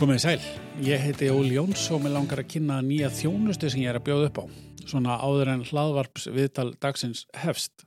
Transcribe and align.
Komið 0.00 0.20
sæl, 0.22 0.44
ég 0.80 1.02
heiti 1.04 1.26
Óli 1.28 1.58
Jóns 1.58 1.82
og 1.92 1.98
mér 2.00 2.14
langar 2.14 2.40
að 2.40 2.46
kynna 2.54 2.78
nýja 2.80 3.10
þjónustu 3.12 3.68
sem 3.68 3.82
ég 3.82 3.90
er 3.90 3.98
að 3.98 4.06
bjóða 4.06 4.28
upp 4.30 4.38
á. 4.40 4.44
Svona 4.88 5.18
áður 5.20 5.50
en 5.52 5.64
hlaðvarps 5.68 6.24
viðtal 6.32 6.70
dagsins 6.80 7.26
hefst. 7.36 7.84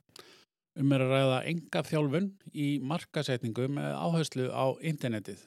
Um 0.78 0.94
er 0.94 1.02
að 1.02 1.10
ræða 1.10 1.40
enga 1.50 1.82
þjálfun 1.88 2.28
í 2.54 2.68
markasetningu 2.86 3.66
með 3.80 3.98
áherslu 3.98 4.46
á 4.54 4.78
internetið. 4.78 5.42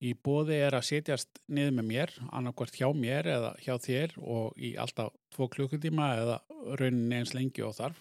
Í 0.00 0.14
bóði 0.16 0.62
er 0.64 0.78
að 0.78 0.86
setjast 0.94 1.42
niður 1.44 1.76
með 1.76 1.88
mér, 1.90 2.14
annarkvært 2.32 2.80
hjá 2.80 2.88
mér 2.96 3.28
eða 3.34 3.52
hjá 3.60 3.76
þér 3.76 4.16
og 4.24 4.56
í 4.56 4.72
alltaf 4.80 5.12
tvo 5.36 5.50
klukkutíma 5.52 6.08
eða 6.22 6.40
rauninni 6.80 7.20
eins 7.20 7.36
lengi 7.36 7.68
og 7.68 7.76
þarf. 7.76 8.00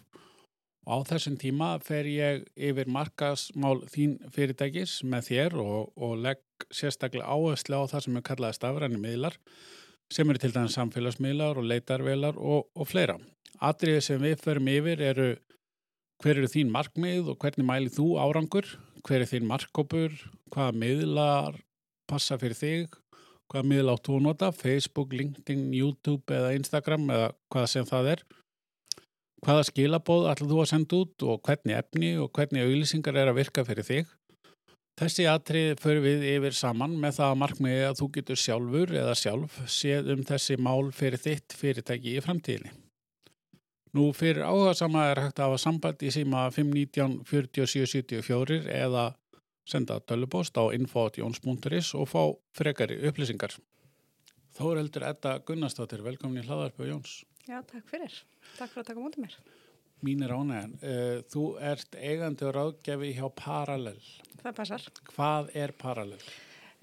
Og 0.85 1.01
á 1.01 1.07
þessum 1.09 1.37
tíma 1.41 1.71
fer 1.81 2.05
ég 2.05 2.43
yfir 2.53 2.89
markasmál 2.93 3.79
þín 3.89 4.19
fyrirtækis 4.33 4.99
með 5.09 5.29
þér 5.31 5.55
og, 5.63 5.95
og 5.97 6.19
legg 6.21 6.67
sérstaklega 6.69 7.25
áherslu 7.25 7.79
á 7.81 7.89
það 7.89 8.05
sem 8.05 8.19
er 8.19 8.25
kallaði 8.27 8.57
stafræni 8.59 8.99
miðlar 9.01 9.39
sem 10.13 10.29
eru 10.29 10.41
til 10.41 10.53
dæmis 10.53 10.75
samfélagsmiðlar 10.77 11.57
og 11.57 11.65
leitarvelar 11.65 12.37
og, 12.37 12.67
og 12.77 12.85
fleira. 12.85 13.17
Atriðið 13.65 14.03
sem 14.05 14.21
við 14.21 14.37
förum 14.43 14.69
yfir 14.69 15.01
eru 15.01 15.29
hver 16.21 16.37
eru 16.37 16.51
þín 16.51 16.69
markmið 16.73 17.31
og 17.33 17.39
hvernig 17.41 17.67
mælið 17.67 17.97
þú 17.97 18.07
árangur, 18.21 18.69
hver 19.05 19.25
er 19.25 19.31
þín 19.31 19.49
markkópur, 19.49 20.13
hvaða 20.53 20.77
miðlar 20.83 21.59
passa 22.05 22.37
fyrir 22.37 22.59
þig, 22.59 22.95
hvaða 23.49 23.69
miðl 23.71 23.93
áttu 23.95 24.19
að 24.19 24.25
nota, 24.27 24.51
Facebook, 24.53 25.17
LinkedIn, 25.17 25.71
YouTube 25.73 26.29
eða 26.29 26.53
Instagram 26.59 27.09
eða 27.09 27.31
hvað 27.49 27.71
sem 27.73 27.89
það 27.89 28.13
er 28.13 28.25
hvaða 29.45 29.65
skilabóð 29.69 30.29
ætlum 30.31 30.51
þú 30.51 30.61
að 30.61 30.69
senda 30.71 30.99
út 31.03 31.25
og 31.29 31.41
hvernig 31.45 31.77
efni 31.77 32.13
og 32.21 32.31
hvernig 32.33 32.65
auðlýsingar 32.65 33.19
er 33.21 33.29
að 33.29 33.37
virka 33.39 33.65
fyrir 33.67 33.85
þig. 33.85 34.13
Þessi 34.95 35.25
atrið 35.27 35.81
fyrir 35.83 36.01
við 36.05 36.23
yfir 36.31 36.55
saman 36.55 36.95
með 37.01 37.17
það 37.17 37.33
að 37.33 37.39
markmiði 37.41 37.83
að 37.89 37.99
þú 37.99 38.07
getur 38.15 38.39
sjálfur 38.39 38.93
eða 38.95 39.17
sjálf 39.19 39.59
séð 39.67 40.09
um 40.13 40.23
þessi 40.29 40.57
mál 40.57 40.89
fyrir 40.95 41.21
þitt 41.21 41.55
fyrirtæki 41.59 42.15
í 42.15 42.23
framtíðinni. 42.23 42.71
Nú 43.95 44.09
fyrir 44.15 44.47
áhuga 44.47 44.73
sama 44.75 45.05
er 45.11 45.21
hægt 45.25 45.39
að 45.39 45.51
hafa 45.51 45.61
samband 45.61 46.01
í 46.03 46.11
síma 46.15 46.47
519 46.55 47.21
4774 47.27 48.71
eða 48.71 49.05
senda 49.67 49.99
tölubóst 49.99 50.57
á 50.57 50.63
info.jons.is 50.75 51.93
og 51.99 52.09
fá 52.09 52.23
frekari 52.55 52.97
upplýsingar. 53.07 53.55
Þó 54.55 54.65
er 54.71 54.81
heldur 54.81 55.05
Edda 55.11 55.37
Gunnarsdóttir, 55.47 56.03
velkomin 56.03 56.43
í 56.43 56.47
hlaðarpu 56.47 56.87
Jóns. 56.87 57.21
Já, 57.45 57.59
takk 57.61 57.85
fyrir. 57.89 58.13
Takk 58.55 58.71
fyrir 58.71 58.81
að 58.81 58.87
taka 58.89 59.03
mútið 59.03 59.25
mér. 59.25 59.35
Mín 60.05 60.23
er 60.25 60.33
ánægjan. 60.33 60.73
Uh, 60.81 61.19
þú 61.29 61.43
ert 61.61 61.97
eigandi 61.97 62.47
og 62.47 62.55
ráðgjafi 62.57 63.11
hjá 63.17 63.27
Parallel. 63.37 64.01
Það 64.41 64.57
passar. 64.57 64.87
Hvað 65.11 65.51
er 65.61 65.73
Parallel? 65.77 66.25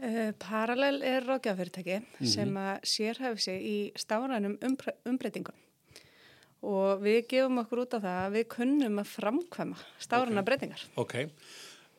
Uh, 0.03 0.31
Parallel 0.43 1.03
er 1.07 1.27
ráðgjafafyrirtæki 1.27 1.99
mm 1.99 2.07
-hmm. 2.19 2.31
sem 2.35 2.57
að 2.57 2.81
sérhæfi 2.95 3.41
sig 3.41 3.59
í 3.63 3.93
stárænum 3.97 4.59
umbr 4.63 4.95
umbreytingum 5.05 5.59
og 6.63 7.03
við 7.03 7.27
gefum 7.29 7.59
okkur 7.59 7.83
út 7.83 7.95
á 7.95 7.99
það 7.99 8.19
að 8.23 8.35
við 8.37 8.49
kunnum 8.49 8.99
að 9.03 9.11
framkvæma 9.17 9.79
stáræna 9.99 10.41
okay. 10.41 10.47
breytingar. 10.47 10.83
Ok, 10.95 11.15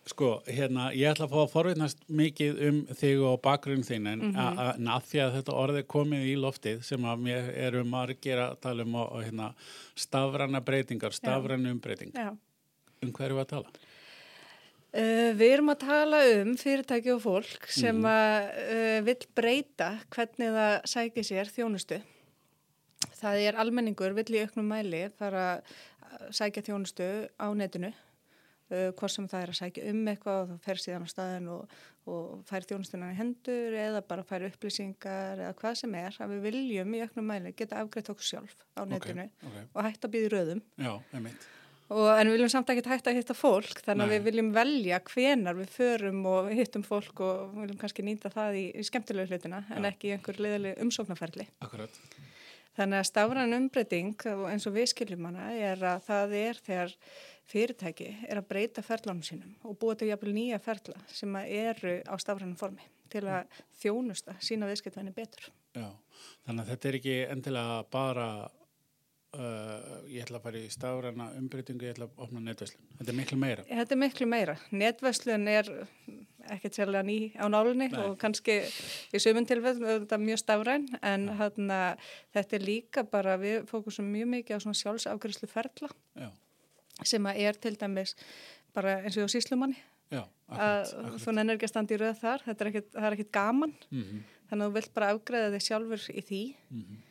Sko, 0.03 0.41
hérna, 0.51 0.89
ég 0.91 1.07
ætla 1.13 1.29
að 1.29 1.31
fá 1.31 1.37
að 1.39 1.51
forveitnast 1.53 2.01
mikið 2.11 2.57
um 2.67 2.79
þig 2.99 3.21
og 3.23 3.37
bakgrunn 3.45 3.85
þín 3.87 4.09
en 4.11 4.19
mm 4.19 4.33
-hmm. 4.35 4.89
að 4.91 5.05
því 5.07 5.21
að 5.23 5.35
þetta 5.37 5.55
orði 5.55 5.83
komið 5.93 6.25
í 6.27 6.33
loftið 6.35 6.83
sem 6.83 7.05
að 7.07 7.23
mér 7.23 7.47
eru 7.67 7.83
margir 7.87 8.41
að 8.43 8.57
tala 8.65 8.83
um 8.83 8.95
og, 8.99 9.13
og 9.15 9.23
hérna, 9.23 9.53
stafranna 9.95 10.59
breytingar, 10.59 11.15
stafranna 11.15 11.71
umbreyting. 11.71 12.11
Um 13.01 13.13
hverju 13.13 13.39
að 13.39 13.47
tala? 13.47 13.71
Uh, 14.93 15.31
við 15.39 15.53
erum 15.53 15.71
að 15.71 15.79
tala 15.87 16.17
um 16.35 16.57
fyrirtæki 16.57 17.15
og 17.15 17.21
fólk 17.23 17.71
sem 17.71 17.95
mm 17.95 18.05
að 18.05 18.51
uh, 18.75 18.99
vil 19.07 19.17
breyta 19.35 19.99
hvernig 20.09 20.51
það 20.51 20.75
sækir 20.85 21.23
sér 21.23 21.47
þjónustu. 21.47 22.01
Það 23.21 23.39
er 23.39 23.55
almenningur, 23.55 24.13
vill 24.13 24.35
í 24.35 24.43
auknum 24.43 24.67
mæli 24.67 25.07
fara 25.17 25.63
að 26.19 26.33
sækja 26.35 26.61
þjónustu 26.61 27.07
á 27.39 27.47
netinu 27.55 27.93
uh, 28.73 28.89
hvort 28.97 29.13
sem 29.13 29.29
það 29.31 29.45
er 29.45 29.53
að 29.53 29.59
sækja 29.59 29.87
um 29.93 30.03
eitthvað 30.11 30.41
og 30.41 30.51
það 30.51 30.67
fer 30.67 30.83
síðan 30.83 31.07
á 31.07 31.13
staðin 31.13 31.49
og, 31.53 31.75
og 32.09 32.43
fær 32.49 32.67
þjónustunan 32.69 33.13
í 33.13 33.19
hendur 33.19 33.79
eða 33.85 34.03
bara 34.09 34.27
fær 34.27 34.47
upplýsingar 34.49 35.43
eða 35.45 35.55
hvað 35.61 35.79
sem 35.83 35.97
er 36.01 36.21
að 36.25 36.35
við 36.35 36.45
viljum 36.49 36.95
í 36.97 37.03
öknum 37.07 37.29
mæli 37.31 37.55
geta 37.57 37.81
afgreitt 37.81 38.13
okkur 38.13 38.29
sjálf 38.33 38.55
á 38.75 38.81
netinu 38.83 39.27
okay, 39.29 39.49
okay. 39.51 39.67
og 39.71 39.87
hægt 39.87 40.07
að 40.07 40.15
býða 40.17 40.33
röðum 40.35 40.63
Já, 40.77 40.93
og, 41.91 42.05
en 42.13 42.29
við 42.29 42.37
viljum 42.37 42.51
samt 42.53 42.69
ekki 42.71 42.85
hægt 42.89 43.09
að 43.09 43.19
hitta 43.19 43.35
fólk 43.37 43.81
þannig 43.85 44.05
að 44.05 44.13
við 44.15 44.27
viljum 44.29 44.51
velja 44.55 44.99
hvenar 45.09 45.57
við 45.57 45.73
förum 45.73 46.21
og 46.29 46.51
hittum 46.55 46.85
fólk 46.87 47.23
og 47.25 47.41
við 47.53 47.65
viljum 47.65 47.81
kannski 47.81 48.05
nýta 48.07 48.31
það 48.33 48.59
í, 48.61 48.65
í 48.79 48.85
skemmtilegu 48.87 49.33
hlutina 49.33 49.63
en 49.73 49.89
ekki 49.89 50.11
í 50.11 50.15
einhver 50.17 50.39
liðali 50.41 50.77
umsóknarferli. 50.83 51.47
Akkurat. 51.65 51.99
Þannig 52.73 53.03
að 53.03 53.05
stafran 53.05 53.53
umbreyting 53.53 54.25
eins 54.49 54.65
og 54.65 54.73
við 54.73 54.89
skiljum 54.89 55.27
hana 55.29 55.51
er 55.53 55.83
að 55.91 56.07
það 56.07 56.35
er 56.39 56.61
þegar 56.65 56.95
fyrirtæki 57.51 58.07
er 58.25 58.39
að 58.39 58.47
breyta 58.49 58.81
ferðlánum 58.85 59.25
sínum 59.27 59.53
og 59.67 59.77
búa 59.81 59.97
til 59.99 60.09
jafnvel 60.09 60.33
nýja 60.33 60.61
ferðla 60.63 61.03
sem 61.11 61.35
eru 61.43 61.99
á 62.07 62.15
stafrænum 62.17 62.57
formi 62.57 62.87
til 63.13 63.27
að 63.29 63.61
þjónusta 63.77 64.33
sína 64.41 64.69
viðskiptvæni 64.71 65.13
betur. 65.13 65.51
Já, 65.77 65.89
þannig 66.47 66.63
að 66.63 66.71
þetta 66.71 66.89
er 66.89 66.97
ekki 66.99 67.15
endilega 67.35 67.77
bara 67.93 68.27
uh, 69.37 70.03
ég 70.11 70.25
ætla 70.25 70.39
að 70.39 70.45
fara 70.47 70.59
í 70.59 70.69
stafræna 70.73 71.29
umbreytingu, 71.39 71.87
ég 71.87 71.95
ætla 71.95 72.09
að 72.09 72.21
opna 72.25 72.43
netvæslun. 72.43 72.85
Þetta 72.99 73.11
er 73.13 73.19
miklu 73.19 73.39
meira. 73.41 73.65
Þetta 73.69 73.95
er 73.95 74.01
miklu 74.03 74.29
meira. 74.29 74.55
Netvæslun 74.71 75.47
er 75.47 75.71
ekkert 76.53 76.75
sérlega 76.75 77.07
ný 77.07 77.17
á 77.39 77.45
nálunni 77.47 77.87
Nei. 77.87 77.99
og 78.03 78.17
kannski 78.19 78.59
í 79.15 79.19
sömum 79.23 79.47
tilfell 79.47 79.77
þetta 79.79 80.17
er 80.17 80.23
mjög 80.27 80.41
stafræn 80.41 80.89
en 80.99 81.29
hana, 81.39 81.81
þetta 82.35 82.57
er 82.57 82.65
líka 82.67 83.03
bara, 83.07 83.37
við 83.39 83.63
fókusum 83.69 84.09
mjög 84.11 84.31
mikið 84.37 84.59
á 84.59 84.63
svona 84.65 84.81
sjálfsafgriðslu 84.81 85.47
ferðla. 85.47 85.91
Já 86.19 86.29
sem 87.01 87.25
að 87.29 87.41
er 87.47 87.59
til 87.61 87.73
dæmis 87.79 88.13
bara 88.75 88.99
eins 89.01 89.17
og 89.21 89.31
síslumanni 89.31 89.79
Já, 90.13 90.21
akkurat, 90.51 90.91
að 90.93 91.17
þú 91.23 91.33
nennir 91.33 91.57
ekki 91.57 91.67
að 91.67 91.73
standa 91.73 91.95
í 91.95 91.99
rauð 92.01 92.19
þar 92.21 92.45
þetta 92.45 92.63
er 92.65 92.69
ekkit, 92.69 92.91
er 92.99 93.15
ekkit 93.15 93.31
gaman 93.33 93.73
mm 93.89 94.03
-hmm. 94.03 94.21
þannig 94.49 94.65
að 94.65 94.69
þú 94.69 94.75
vilt 94.77 94.93
bara 94.93 95.09
afgreða 95.13 95.53
þig 95.55 95.65
sjálfur 95.67 96.03
í 96.13 96.21
því 96.21 96.43
mm 96.69 96.81
-hmm. 96.83 97.01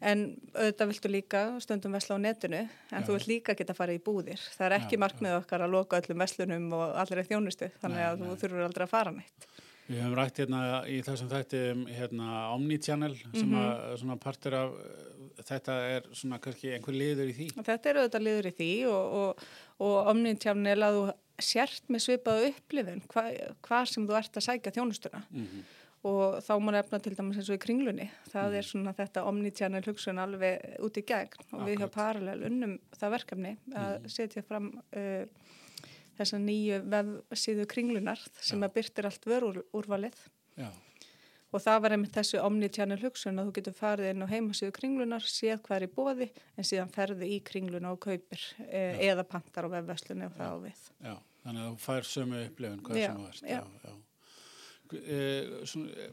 En 0.00 0.24
auðvitað 0.54 0.90
viltu 0.92 1.12
líka 1.12 1.42
stundum 1.60 1.96
vesla 1.96 2.16
á 2.16 2.24
netinu 2.24 2.60
en 2.64 2.70
Já. 3.02 3.04
þú 3.06 3.16
vilt 3.16 3.30
líka 3.30 3.56
geta 3.58 3.74
að 3.74 3.80
fara 3.82 3.96
í 3.96 4.02
búðir 4.02 4.40
það 4.56 4.66
er 4.66 4.76
ekki 4.78 5.00
markmið 5.00 5.38
okkar 5.42 5.66
að 5.66 5.74
loka 5.76 6.00
öllum 6.00 6.24
veslunum 6.24 6.72
og 6.72 6.96
allir 7.02 7.22
er 7.22 7.28
þjónustu 7.28 7.70
þannig 7.82 8.06
að 8.06 8.20
nei. 8.20 8.28
þú 8.28 8.38
þurfur 8.42 8.66
aldrei 8.68 8.86
að 8.86 8.94
fara 8.94 9.14
neitt 9.16 9.50
Við 9.90 9.98
hefum 9.98 10.12
rætt 10.14 10.36
hérna 10.38 10.58
í 10.86 11.00
þessum 11.02 11.30
þætti 11.32 11.60
um 11.72 11.80
hérna 11.90 12.26
Omnichannel 12.54 13.16
sem 13.16 13.48
mm 13.48 13.56
-hmm. 13.56 14.12
að 14.14 14.20
partur 14.22 14.54
af 14.54 14.76
þetta 15.48 15.78
er 15.96 16.06
svona 16.14 16.38
kannski 16.38 16.70
einhver 16.76 16.94
liður 16.94 17.32
í 17.32 17.34
því? 17.34 17.48
Þetta 17.56 17.90
er 17.90 17.98
auðvitað 17.98 18.26
liður 18.26 18.46
í 18.46 18.54
því 18.60 18.70
og, 18.90 19.16
og, 19.20 19.42
og 19.86 20.10
er 20.70 20.84
að 20.86 20.98
þú 20.98 21.02
sért 21.40 21.88
með 21.88 22.04
svipaðu 22.04 22.50
upplifun 22.52 23.02
hvað 23.10 23.38
hva 23.66 23.82
sem 23.88 24.06
þú 24.06 24.16
ert 24.20 24.36
að 24.36 24.46
sækja 24.46 24.74
þjónustuna 24.76 25.22
mm 25.30 25.46
-hmm. 25.46 25.62
Og 26.06 26.38
þá 26.44 26.52
má 26.64 26.70
nefna 26.72 27.00
til 27.02 27.14
dæmis 27.16 27.40
eins 27.40 27.50
og 27.52 27.58
í 27.58 27.62
kringlunni 27.64 28.08
það 28.30 28.46
-hmm. 28.46 28.58
er 28.58 28.68
svona 28.68 28.92
þetta 28.96 29.24
omnitjánel 29.28 29.86
hugsun 29.86 30.18
alveg 30.18 30.76
út 30.80 30.96
í 30.96 31.04
gegn 31.04 31.38
og 31.38 31.46
Akkurat. 31.46 31.68
við 31.68 31.80
hjá 31.80 31.88
Parallel 31.94 32.44
unnum 32.48 32.78
það 32.96 33.14
verkefni 33.16 33.56
að 33.74 33.96
-hmm. 33.96 34.08
setja 34.08 34.42
fram 34.42 34.72
uh, 34.96 35.24
þessa 36.18 36.38
nýju 36.38 36.82
vefsíðu 36.92 37.66
kringlunar 37.66 38.20
sem 38.40 38.60
Já. 38.60 38.64
að 38.64 38.74
byrtir 38.74 39.06
allt 39.06 39.26
vörúrvalið 39.26 40.16
Já 40.56 40.70
og 41.50 41.62
það 41.62 41.80
var 41.84 41.94
einmitt 41.94 42.14
þessu 42.14 42.42
omni-channel 42.44 42.98
hugsun 43.02 43.40
að 43.40 43.48
þú 43.48 43.54
getur 43.58 43.76
farið 43.76 44.12
inn 44.12 44.24
á 44.24 44.28
heimasíðu 44.30 44.74
kringlunar, 44.76 45.26
séð 45.26 45.62
hvað 45.66 45.76
er 45.76 45.86
í 45.86 45.90
bóði 45.96 46.28
en 46.56 46.68
síðan 46.68 46.92
ferði 46.94 47.30
í 47.34 47.40
kringluna 47.46 47.94
og 47.94 48.00
kaupir 48.04 48.44
e, 48.68 48.84
eða 49.10 49.26
pantar 49.28 49.66
á 49.66 49.74
vefveslunni 49.74 50.28
og 50.28 50.36
það 50.36 50.54
á 50.54 50.58
við. 50.66 50.84
Já, 51.08 51.16
þannig 51.44 51.64
að 51.64 51.72
þú 51.72 51.82
fær 51.86 52.08
sömu 52.12 52.44
upplifun 52.46 52.84
hvað 52.86 53.00
já, 53.00 53.08
sem 53.08 53.18
þú 53.18 53.32
ert. 53.32 53.42
Já, 53.42 53.60
já. 53.84 53.96
E, 54.96 55.20
svona, 55.70 56.06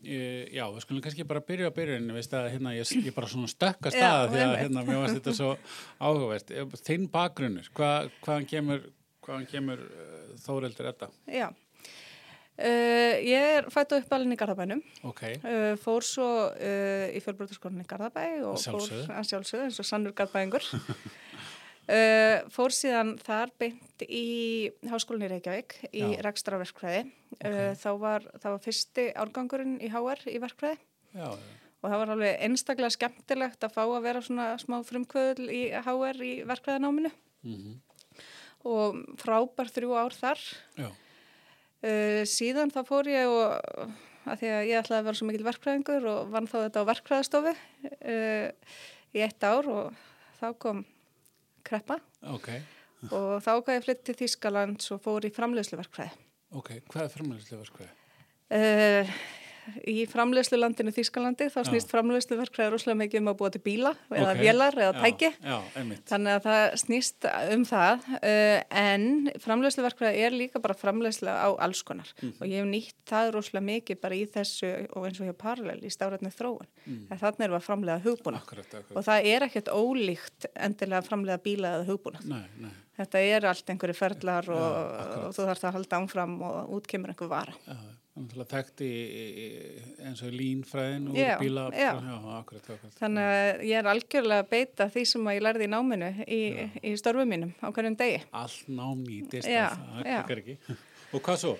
e, 0.00 0.20
já, 0.54 0.64
við 0.66 0.84
skulum 0.84 1.02
kannski 1.04 1.26
bara 1.28 1.44
byrja 1.44 1.72
á 1.72 1.76
byrjunni, 1.76 2.16
veist 2.16 2.36
að 2.36 2.50
hérna 2.54 2.74
ég, 2.76 2.92
ég 3.04 3.16
bara 3.16 3.30
svona 3.30 3.50
stökka 3.52 3.92
staða 3.94 4.28
því 4.32 4.44
að 4.46 4.58
hérna 4.64 4.84
mér 4.86 5.02
varst 5.02 5.18
þetta 5.20 5.36
svo 5.36 5.50
áhugavert. 6.00 6.54
Þinn 6.86 7.10
bakgrunnur, 7.12 7.72
hvað, 7.76 8.12
hvaðan 8.24 8.48
kemur, 8.54 8.86
hvaðan 9.26 9.50
kemur 9.50 9.84
þóreldur 10.44 10.92
þetta? 10.92 11.12
Já, 11.30 11.50
Uh, 12.60 13.16
ég 13.24 13.40
er 13.40 13.68
fætt 13.72 13.94
upp 13.96 14.10
alveg 14.12 14.34
í 14.34 14.36
Garðabænum 14.36 14.80
okay. 15.08 15.38
uh, 15.40 15.78
fór 15.80 16.04
svo 16.04 16.26
uh, 16.50 17.06
í 17.08 17.22
fjölbrotarskólinni 17.24 17.86
í 17.86 17.88
Garðabæ 17.88 18.24
og 18.50 18.58
fór 18.60 18.84
að 19.14 19.28
sjálfsögðu 19.30 19.64
eins 19.64 19.78
og 19.80 19.88
sannur 19.88 20.12
Garðabængur 21.86 22.52
fór 22.54 22.74
síðan 22.74 23.14
þar 23.18 23.50
beint 23.58 24.04
í 24.06 24.70
háskólinni 24.90 25.30
Reykjavík 25.32 25.74
í 25.90 26.04
rekstraverkfræði 26.22 27.00
okay. 27.38 27.74
þá 27.80 27.90
var, 27.98 28.26
var 28.44 28.60
fyrsti 28.62 29.08
árgangurinn 29.18 29.80
í 29.82 29.90
HR 29.90 30.22
í 30.30 30.38
verkfræði 30.42 30.78
Já. 31.16 31.32
og 31.34 31.86
það 31.86 31.98
var 32.02 32.12
alveg 32.14 32.44
einstaklega 32.46 32.94
skemmtilegt 32.94 33.66
að 33.66 33.74
fá 33.74 33.82
að 33.82 34.04
vera 34.06 34.22
svona 34.22 34.48
smá 34.62 34.78
frumkvöðul 34.86 35.50
í 35.50 35.62
HR 35.74 36.22
í 36.22 36.32
verkfræðináminu 36.46 37.10
mm 37.10 37.56
-hmm. 37.56 37.78
og 38.70 39.00
frábær 39.18 39.72
þrjú 39.74 39.96
ár 39.98 40.14
þar 40.14 40.44
Já 40.78 40.90
Uh, 41.80 42.26
síðan 42.28 42.68
þá 42.68 42.82
fór 42.84 43.08
ég 43.08 43.24
og 43.24 43.54
að 44.28 44.42
því 44.42 44.48
að 44.52 44.66
ég 44.68 44.80
ætlaði 44.82 44.98
að 44.98 45.06
vera 45.06 45.16
svo 45.16 45.26
mikil 45.30 45.44
verkfræðingur 45.46 46.08
og 46.10 46.32
vann 46.34 46.48
þá 46.50 46.56
þetta 46.58 46.82
á 46.84 46.90
verkfræðastofu 46.90 47.52
uh, 47.56 48.74
í 49.16 49.22
eitt 49.24 49.46
ár 49.48 49.68
og 49.72 50.02
þá 50.36 50.44
kom 50.60 50.82
kreppa 51.66 51.98
okay. 52.34 52.62
og 53.10 53.40
þá 53.44 53.52
gæði 53.58 53.76
ég 53.78 53.86
flytt 53.86 54.02
til 54.08 54.16
Þýskaland 54.22 54.86
og 54.96 55.02
fór 55.04 55.26
í 55.28 55.32
framleiðsluverkfræði. 55.36 56.26
Ok, 56.60 56.72
hvað 56.90 57.06
er 57.06 57.14
framleiðsluverkfræði? 57.16 57.92
Uh, 58.50 59.12
í 59.88 60.04
framleiðslu 60.10 60.58
landinu 60.58 60.92
Þýskalandi 60.94 61.48
þá 61.52 61.58
snýst 61.68 61.92
framleiðslu 61.92 62.38
verkfræði 62.40 62.72
rosalega 62.74 63.00
mikið 63.02 63.22
um 63.22 63.30
að 63.32 63.38
búa 63.40 63.50
til 63.54 63.62
bíla 63.64 63.92
eða 64.08 64.32
okay. 64.32 64.40
vélar 64.40 64.78
eða 64.78 65.04
tæki. 65.04 65.30
Já, 65.36 65.56
já, 65.74 65.98
þannig 66.10 66.36
að 66.36 66.46
það 66.46 66.64
snýst 66.82 67.28
um 67.54 67.64
það 67.68 68.08
uh, 68.18 68.56
en 68.82 69.06
framleiðslu 69.44 69.86
verkfræði 69.86 70.24
er 70.26 70.36
líka 70.36 70.62
bara 70.64 70.78
framleiðslu 70.78 71.30
á 71.30 71.48
alls 71.66 71.82
konar. 71.86 72.10
Mm. 72.20 72.34
og 72.38 72.50
ég 72.50 72.62
hef 72.62 72.70
nýtt 72.70 72.96
það 73.10 73.32
rosalega 73.36 73.66
mikið 73.68 74.00
bara 74.02 74.18
í 74.18 74.26
þessu 74.34 74.72
og 74.96 75.08
eins 75.08 75.20
og 75.20 75.30
hjá 75.30 75.36
parallel 75.44 75.78
í 75.84 75.92
stáratni 75.92 76.32
þróun. 76.34 76.68
Mm. 76.86 77.06
þannig 77.10 77.46
erum 77.46 77.56
við 77.56 77.60
að 77.60 77.66
framleiða 77.66 78.04
hugbúna 78.06 78.40
akkurat, 78.40 78.68
akkurat. 78.70 78.96
og 78.96 79.06
það 79.06 79.30
er 79.30 79.46
ekkert 79.46 79.70
ólíkt 79.72 80.48
endilega 80.54 81.02
að 81.02 81.10
framleiða 81.10 81.42
bíla 81.44 81.72
eða 81.76 81.88
hugbúna 81.90 82.22
nei, 82.24 82.42
nei. 82.60 82.72
þetta 82.98 83.22
er 83.34 83.46
allt 83.50 83.72
einhverju 83.72 83.96
ferlar 83.98 84.50
og, 84.54 84.66
og 85.26 85.34
þú 85.36 85.48
þarfst 85.48 85.66
að 85.68 85.76
halda 85.78 86.00
ánfram 86.00 86.36
og 86.46 86.76
útkemur 86.78 87.12
einhver 87.12 87.30
vara. 87.30 87.56
Já, 87.66 87.76
Þekkt 88.10 88.82
í, 88.82 88.90
í, 88.90 89.44
eins 90.02 90.20
og 90.26 90.32
línfræðin 90.34 91.06
og 91.12 91.16
já, 91.16 91.36
bíla 91.40 91.68
já. 91.70 91.92
Já, 91.94 92.16
akkurat, 92.36 92.66
akkurat. 92.74 92.96
Þannig 92.98 93.28
að 93.30 93.62
ég 93.68 93.78
er 93.78 93.88
algjörlega 93.92 94.44
að 94.44 94.50
beita 94.50 94.88
því 94.90 95.04
sem 95.12 95.30
ég 95.30 95.44
lærði 95.46 95.68
í 95.68 95.70
náminu 95.70 96.10
í, 96.26 96.40
í 96.90 96.92
störfum 96.98 97.30
mínum 97.30 97.54
á 97.62 97.70
hverjum 97.70 97.96
degi. 98.00 98.18
Allt 98.42 98.66
nám 98.74 99.06
nýtist 99.06 99.48
Já, 99.48 99.70
það 99.78 100.02
klikkar 100.08 100.42
ekki. 100.42 100.58
Og 101.14 101.24
hvað 101.26 101.40
svo? 101.44 101.54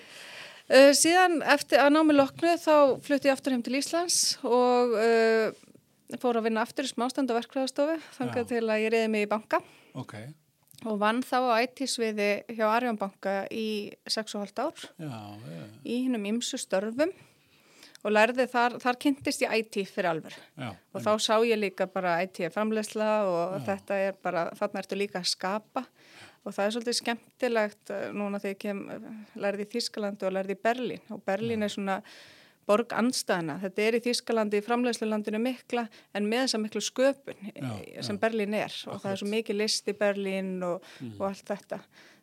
Uh, 0.71 0.91
síðan 0.95 1.41
eftir 1.51 1.81
að 1.83 1.95
námi 1.95 2.15
loknu 2.15 2.53
þá 2.61 2.75
flutti 3.03 3.31
ég 3.31 3.35
aftur 3.35 3.55
heim 3.55 3.63
til 3.65 3.79
Íslands 3.79 4.19
og 4.47 4.93
uh, 4.95 5.49
fór 6.21 6.39
að 6.39 6.47
vinna 6.47 6.63
aftur 6.63 6.87
í 6.87 6.91
smástand 6.91 7.31
á 7.31 7.35
verkfræðastofu 7.39 7.97
þangað 8.19 8.51
til 8.53 8.63
að 8.67 8.83
ég 8.85 8.93
reyði 8.93 9.09
mig 9.11 9.25
í 9.25 9.31
banka 9.31 9.59
Ok, 9.99 10.15
og 10.89 11.01
vann 11.01 11.21
þá 11.25 11.37
á 11.53 11.53
IT-sviði 11.65 12.29
hjá 12.55 12.65
Arjónbanka 12.69 13.35
í 13.53 13.91
6,5 14.09 14.63
ár. 14.63 14.87
Já, 14.97 15.19
já, 15.45 15.65
í 15.85 15.99
hinnum 16.05 16.25
ymsu 16.33 16.59
störfum. 16.61 17.13
Og 18.01 18.09
lærði 18.15 18.47
þar, 18.49 18.79
þar 18.81 18.97
kynntist 18.97 19.43
ég 19.43 19.51
IT 19.59 19.77
fyrir 19.91 20.09
alveg 20.09 20.33
já. 20.33 20.71
og 20.73 21.03
þá 21.05 21.11
sá 21.21 21.35
ég 21.45 21.59
líka 21.59 21.85
bara 21.85 22.15
IT 22.25 22.39
er 22.47 22.53
framlegsla 22.53 23.09
og 23.29 23.59
þetta 23.67 23.99
er 24.07 24.15
bara, 24.17 24.47
þarna 24.57 24.81
ertu 24.81 24.97
líka 24.97 25.21
að 25.21 25.29
skapa. 25.29 25.83
Og 26.41 26.55
það 26.55 26.65
er 26.65 26.73
svolítið 26.73 26.97
skemmtilegt 26.97 27.91
eh, 27.93 28.07
núna 28.17 28.39
þegar 28.41 28.55
ég 28.55 28.61
kem, 28.63 28.79
eh, 28.89 29.03
lærði 29.43 29.67
í 29.67 29.71
Þískalandi 29.75 30.25
og 30.25 30.33
lærði 30.33 30.55
í 30.57 30.61
Berlín. 30.65 31.03
Og 31.13 31.21
Berlín 31.27 31.61
er 31.61 31.69
svona 31.69 31.99
borg 32.71 32.95
anstæðina, 32.95 33.57
þetta 33.65 33.83
er 33.85 33.97
í 33.97 34.03
Þískalandi 34.07 34.61
í 34.61 34.65
framlegslulandinu 34.65 35.41
mikla 35.43 35.85
en 36.15 36.29
með 36.31 36.45
þessa 36.45 36.61
miklu 36.63 36.83
sköpun 36.85 37.49
Já, 37.51 37.67
eh, 37.67 38.01
sem 38.01 38.15
já. 38.15 38.21
Berlín 38.23 38.55
er. 38.57 38.77
Og 38.87 39.01
það 39.03 39.11
er 39.11 39.21
svo 39.21 39.31
mikið 39.35 39.59
list 39.59 39.91
í 39.91 39.97
Berlín 39.97 40.53
og, 40.67 40.87
og 41.17 41.25
allt 41.29 41.51
þetta. 41.51 41.81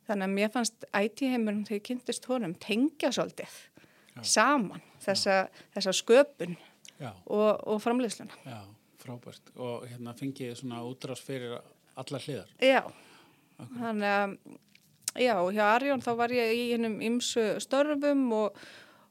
Þannig 0.09 0.25
að 0.25 0.37
mér 0.39 0.53
fannst 0.55 0.87
IT-heimurum 0.97 1.65
þegar 1.69 1.81
ég 1.83 1.87
kynntist 1.91 2.29
honum 2.31 2.55
tengja 2.65 3.12
svolítið 3.12 3.59
saman 4.25 4.83
þessa, 5.05 5.49
þessa 5.77 5.95
sköpun 5.95 6.56
já, 6.99 7.12
og, 7.27 7.61
og 7.69 7.83
framlegsluna. 7.85 8.39
já, 8.44 8.62
frábært. 9.03 9.53
Og 9.56 9.85
hérna 9.91 10.15
fengið 10.19 10.56
svona 10.59 10.81
útrás 10.87 11.23
fyrir 11.25 11.59
alla 11.99 12.23
hliðar. 12.25 12.51
Já, 12.62 12.83
þannig 13.77 14.09
að 14.15 14.35
já, 15.19 15.35
hjá 15.55 15.65
Arjón 15.69 16.05
þá 16.05 16.12
var 16.19 16.35
ég 16.35 16.55
í 16.56 16.67
hennum 16.73 16.99
ymsu 17.05 17.47
störfum 17.62 18.27
og, 18.37 18.59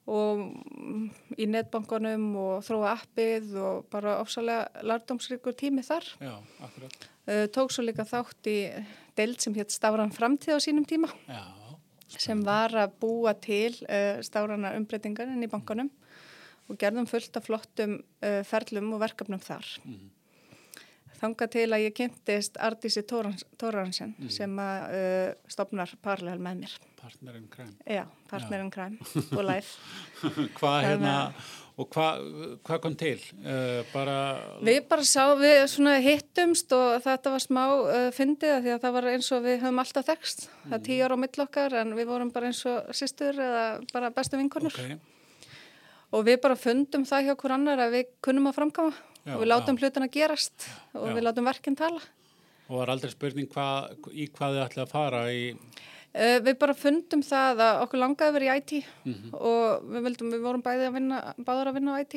og 0.07 0.39
mm, 0.39 1.03
í 1.35 1.47
netbankanum 1.51 2.25
og 2.39 2.65
þróa 2.65 2.93
appið 2.95 3.53
og 3.59 3.87
bara 3.91 4.17
ofsalega 4.23 4.85
lardómsríkur 4.87 5.55
tími 5.59 5.83
þar. 5.85 6.07
Já, 6.23 6.33
akkurat. 6.63 7.07
Uh, 7.27 7.45
tók 7.51 7.73
svo 7.75 7.83
líka 7.83 8.07
þátt 8.07 8.47
í 8.47 8.57
deild 9.19 9.41
sem 9.43 9.55
hétt 9.57 9.73
Stafran 9.75 10.13
framtíð 10.15 10.55
á 10.55 10.63
sínum 10.63 10.85
tíma 10.87 11.09
Já, 11.27 11.43
sem 12.07 12.39
var 12.45 12.71
að 12.71 12.93
búa 13.01 13.33
til 13.35 13.73
uh, 13.83 14.23
stafrana 14.23 14.71
umbreytingar 14.79 15.27
inn 15.27 15.43
í 15.43 15.51
bankanum 15.51 15.89
og 16.71 16.79
gerðum 16.79 17.07
fullt 17.09 17.35
af 17.35 17.49
flottum 17.49 17.97
uh, 17.99 18.43
ferlum 18.47 18.93
og 18.95 19.03
verkefnum 19.03 19.43
þar. 19.43 19.67
Mhm. 19.83 20.13
Þanga 21.17 21.47
til 21.49 21.67
að 21.73 21.83
ég 21.87 21.93
kynntist 21.97 22.57
Ardísi 22.61 23.01
Tóransen 23.07 24.13
sem 24.33 24.51
að 24.61 24.97
uh, 24.97 25.29
stopnar 25.49 25.93
parallel 26.05 26.37
með 26.37 26.63
mér. 26.63 26.75
partnerinn 27.01 27.47
kræm. 27.49 27.71
Já, 27.87 28.03
partnerinn 28.29 28.69
kræm 28.73 28.99
og 29.31 29.41
life. 29.47 29.79
hvað 30.59 30.77
hérna, 30.85 31.15
og 31.77 31.89
hvað 31.93 32.21
hva 32.67 32.79
kom 32.83 32.97
til? 32.99 33.17
Uh, 33.41 33.81
bara... 33.93 34.17
Við 34.61 34.79
bara 34.91 35.07
sá, 35.09 35.23
við 35.39 35.63
svona 35.73 35.97
hittumst 36.03 36.77
og 36.77 37.01
þetta 37.05 37.33
var 37.33 37.45
smá 37.47 37.63
uh, 37.65 37.97
fyndið 38.13 38.55
því 38.61 38.75
að 38.75 38.81
það 38.85 38.97
var 38.99 39.11
eins 39.15 39.33
og 39.33 39.43
við 39.47 39.59
höfum 39.65 39.83
alltaf 39.83 40.09
þekst. 40.11 40.47
Það 40.67 40.79
er 40.79 40.87
tíu 40.91 41.01
ára 41.01 41.17
á 41.17 41.23
mill 41.25 41.45
okkar 41.47 41.79
en 41.81 41.97
við 41.97 42.09
vorum 42.13 42.33
bara 42.35 42.51
eins 42.51 42.63
og 42.69 42.93
sýstur 42.97 43.41
eða 43.49 43.67
bara 43.93 44.13
bestu 44.13 44.37
vinkonur. 44.37 44.77
Ok, 44.77 45.13
Og 46.15 46.23
við 46.23 46.37
bara 46.39 46.55
fundum 46.55 47.03
það 47.03 47.25
hjá 47.25 47.33
hver 47.35 47.53
annar 47.57 47.81
að 47.83 47.97
við 47.97 48.11
kunnum 48.23 48.47
að 48.47 48.61
framkama 48.61 48.93
Já, 49.27 49.33
og 49.35 49.41
við 49.43 49.49
látum 49.51 49.75
já. 49.77 49.83
hlutina 49.83 50.07
gerast 50.13 50.67
og 50.95 51.09
við 51.11 51.25
látum 51.27 51.47
verkinn 51.49 51.75
tala. 51.77 51.99
og 52.69 52.79
var 52.81 52.89
aldrei 52.95 53.11
spurning 53.11 53.47
hva, 53.53 53.67
í 54.11 54.25
hvað 54.31 54.55
þið 54.57 54.63
ætlaði 54.65 54.85
að 54.87 54.91
fara 54.95 55.21
í... 55.31 55.43
Uh, 56.17 56.39
við 56.41 56.55
bara 56.57 56.73
fundum 56.73 57.21
það 57.21 57.59
að 57.61 57.81
okkur 57.83 57.99
langaði 58.01 58.27
að 58.31 58.35
vera 58.39 58.47
í 58.55 58.59
IT 58.61 58.71
Mhm. 59.05 59.29
og 59.37 59.83
við, 59.91 60.01
vildum, 60.07 60.31
við 60.33 60.41
vorum 60.47 60.63
bæði 60.65 60.87
að 60.89 60.95
vinna, 60.97 61.19
báðar 61.45 61.69
að 61.71 61.77
vinna 61.77 61.93
á 61.93 62.01
IT 62.01 62.15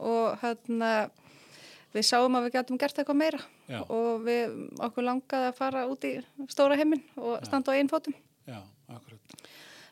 og 0.00 0.38
hérna 0.42 0.90
við 1.96 2.04
sáum 2.06 2.36
að 2.38 2.46
við 2.46 2.52
getum 2.56 2.78
gert 2.80 2.98
eitthvað 2.98 3.16
meira 3.20 3.40
Já. 3.68 3.80
og 3.88 4.22
við, 4.26 4.54
okkur 4.86 5.04
langaði 5.06 5.50
að 5.50 5.58
fara 5.58 5.84
út 5.90 6.04
í 6.08 6.14
stóra 6.52 6.76
heiminn 6.78 7.02
og 7.16 7.44
standa 7.46 7.72
á 7.72 7.76
einn 7.76 7.88
fótum. 7.90 8.14
Já, 8.46 8.62
akkurat. 8.88 9.36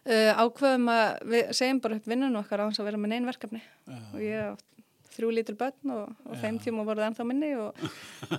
Uh, 0.04 0.32
ákveðum 0.36 0.88
að 0.92 1.22
við 1.32 1.52
segjum 1.56 1.80
bara 1.80 1.96
upp 1.96 2.08
vinnun 2.10 2.36
okkar 2.36 2.60
á 2.60 2.68
þess 2.68 2.82
að 2.82 2.88
vera 2.90 2.98
með 3.00 3.12
neinn 3.14 3.28
verkefni 3.28 3.62
Já. 3.64 4.00
og 4.12 4.20
ég 4.20 4.40
á 4.48 4.52
þrjú 5.14 5.32
lítil 5.34 5.56
börn 5.58 5.92
og, 5.94 6.14
og 6.26 6.38
þeim 6.42 6.60
tíma 6.62 6.84
voruð 6.86 7.08
ennþá 7.08 7.26
minni 7.28 7.50
og, 7.60 7.82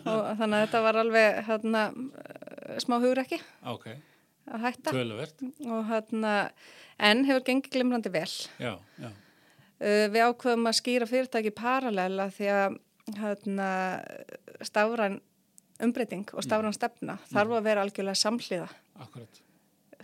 og 0.01 0.23
þannig 0.39 0.57
að 0.57 0.63
þetta 0.65 0.81
var 0.85 0.99
alveg 1.01 1.41
hérna, 1.49 1.83
uh, 1.91 2.79
smá 2.83 2.97
hugur 2.99 3.21
ekki 3.23 3.39
Ok, 3.71 3.89
að 4.51 4.65
hætta. 4.67 4.95
Og 4.95 5.85
hérna, 5.89 6.33
en 7.09 7.23
hefur 7.27 7.45
gengið 7.47 7.77
glimrandi 7.77 8.13
vel. 8.13 8.31
Já, 8.61 8.75
já, 9.01 9.11
Uh, 9.75 10.05
við 10.07 10.21
ákveðum 10.23 10.69
að 10.69 10.77
skýra 10.77 11.05
fyrirtæki 11.09 11.51
paralela 11.51 12.29
því 12.31 12.45
að 12.47 12.77
hérna, 13.19 13.65
stafran 14.63 15.17
umbreyting 15.83 16.31
og 16.31 16.45
stafran 16.45 16.73
stefna 16.73 17.17
þarf 17.27 17.57
að 17.57 17.65
vera 17.67 17.83
algjörlega 17.83 18.15
samhliða 18.15 18.69
akkurat. 19.03 19.41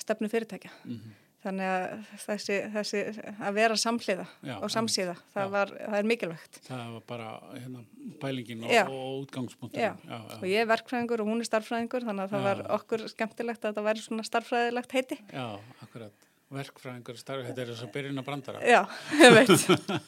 stefnu 0.04 0.28
fyrirtækja. 0.28 0.74
Mm 0.84 1.14
Þannig 1.42 1.66
að 1.66 2.10
þessi, 2.22 2.56
þessi 2.76 3.00
að 3.42 3.56
vera 3.58 3.78
samhliða 3.82 4.26
Já, 4.46 4.54
og 4.62 4.70
samsíða, 4.70 5.16
það, 5.34 5.48
já. 5.48 5.52
var, 5.56 5.72
það 5.80 5.96
er 5.98 6.10
mikilvægt. 6.12 6.60
Það 6.68 6.92
var 6.94 7.06
bara 7.10 7.30
hérna, 7.56 7.82
pælingin 8.22 8.66
og, 8.68 8.74
Já. 8.76 8.84
og 8.86 9.24
útgangspunktur. 9.24 9.82
Já. 9.82 10.20
og 10.38 10.46
ég 10.46 10.62
er 10.62 10.70
verkfræðingur 10.70 11.24
og 11.24 11.32
hún 11.32 11.42
er 11.42 11.50
starffræðingur 11.50 12.06
þannig 12.06 12.28
að 12.28 12.36
það 12.36 12.46
Já. 12.46 12.48
var 12.52 12.62
okkur 12.78 13.06
skemmtilegt 13.16 13.66
að 13.66 13.72
þetta 13.72 13.86
væri 13.90 14.06
svona 14.06 14.28
starffræðilegt 14.30 14.96
heiti. 15.00 15.18
Já, 15.34 15.48
akkurat. 15.88 16.30
Verkfræðingur, 16.52 17.16
starf, 17.16 17.46
þetta 17.48 17.62
er 17.64 17.70
þess 17.72 17.84
að 17.86 17.92
byrjun 17.94 18.20
að 18.20 18.26
brandara. 18.28 18.62
Já, 18.68 18.80
ég 19.22 19.36
veit. 19.38 19.52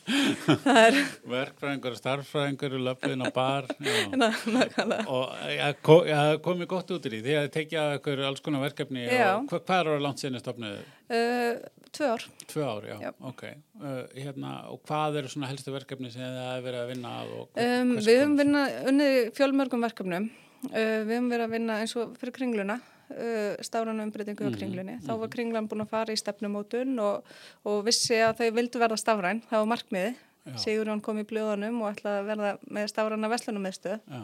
það 0.65 0.79
er 0.81 0.97
Verkfræðingur, 1.33 1.95
starffræðingur, 1.99 2.75
löfðin 2.89 3.23
á 3.23 3.29
bar. 3.35 3.69
Nákvæmlega. 4.23 5.05
Og 5.07 5.45
ja, 5.53 5.69
ko, 5.85 5.97
ja, 6.09 6.19
komið 6.43 6.69
gott 6.73 6.91
út 6.97 7.07
í 7.07 7.13
því. 7.13 7.21
Þið 7.25 7.37
hafði 7.39 7.53
tekið 7.55 7.79
að 7.83 7.95
ykkur 7.99 8.23
alls 8.27 8.43
konar 8.43 8.65
verkefni. 8.65 9.05
Og, 9.07 9.47
hva, 9.53 9.61
hvað 9.69 9.79
er 9.79 9.91
á 9.95 10.03
langt 10.07 10.23
sinni 10.23 10.41
stofnuðu? 10.43 10.83
Uh, 11.13 11.63
tvö 11.95 12.11
ár. 12.17 12.27
Tvö 12.51 12.67
ár, 12.67 12.87
já. 12.91 12.95
Já. 13.07 13.11
Ok. 13.31 13.43
Uh, 13.79 13.97
hérna, 14.19 14.53
og 14.73 14.83
hvað 14.87 15.19
eru 15.23 15.31
svona 15.31 15.49
helstu 15.51 15.73
verkefni 15.75 16.11
sem 16.13 16.23
þið 16.25 16.39
hafi 16.49 16.65
verið 16.67 16.83
að 16.83 16.91
vinna 16.95 17.15
að? 17.23 17.35
Og, 17.39 17.49
hver- 17.55 17.73
Um, 17.83 17.93
við 18.03 18.17
höfum 18.19 18.33
konar? 18.35 18.43
vinna, 18.43 18.63
unnið 18.91 19.13
í 19.19 19.27
fjölmörgum 19.37 19.85
verkefnum. 19.87 20.27
Uh, 20.63 21.03
við 21.07 21.13
höfum 21.17 21.31
verið 21.31 21.45
að 21.47 21.55
vinna 21.57 21.79
eins 21.83 21.95
og 21.99 22.13
fyrir 22.19 22.35
kringluna, 22.35 22.77
uh, 23.09 23.55
stáranu 23.65 24.03
umbreytingu 24.05 24.43
Mhm, 24.45 24.53
á 24.53 24.57
kringlunni. 24.57 24.95
Þá 25.05 25.11
var 25.19 25.29
kringlan 25.33 25.67
búin 25.69 25.81
að 25.85 25.89
fara 25.89 26.13
í 26.13 26.19
stefnumótun 26.19 26.99
og, 26.99 27.23
og 27.65 27.83
vissi 27.85 28.15
að 28.23 28.37
þau 28.43 28.51
vildu 28.59 28.79
verða 28.79 28.97
stafræn. 29.01 29.41
Það 29.49 29.59
var 29.65 29.71
markmiði. 29.75 30.13
Já. 30.43 30.55
Sigurjón 30.59 31.01
kom 31.01 31.19
í 31.19 31.23
blöðunum 31.23 31.81
og 31.83 31.93
ætlaði 31.95 32.19
að 32.19 32.25
verða 32.31 32.53
með 32.75 32.87
stafræna 32.91 33.29
veslunum 33.31 33.63
meðstöð. 33.63 33.99
Já, 34.09 34.23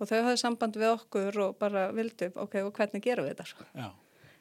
Og 0.00 0.08
þau 0.08 0.22
hafði 0.24 0.38
samband 0.40 0.76
við 0.80 0.88
okkur 0.94 1.36
og 1.44 1.58
bara 1.60 1.90
vildu, 1.92 2.30
ok, 2.34 2.54
og 2.64 2.70
hvernig 2.72 3.02
gerum 3.04 3.26
við 3.28 3.34
þetta? 3.34 3.44
svo? 3.50 3.66
já. 3.76 3.90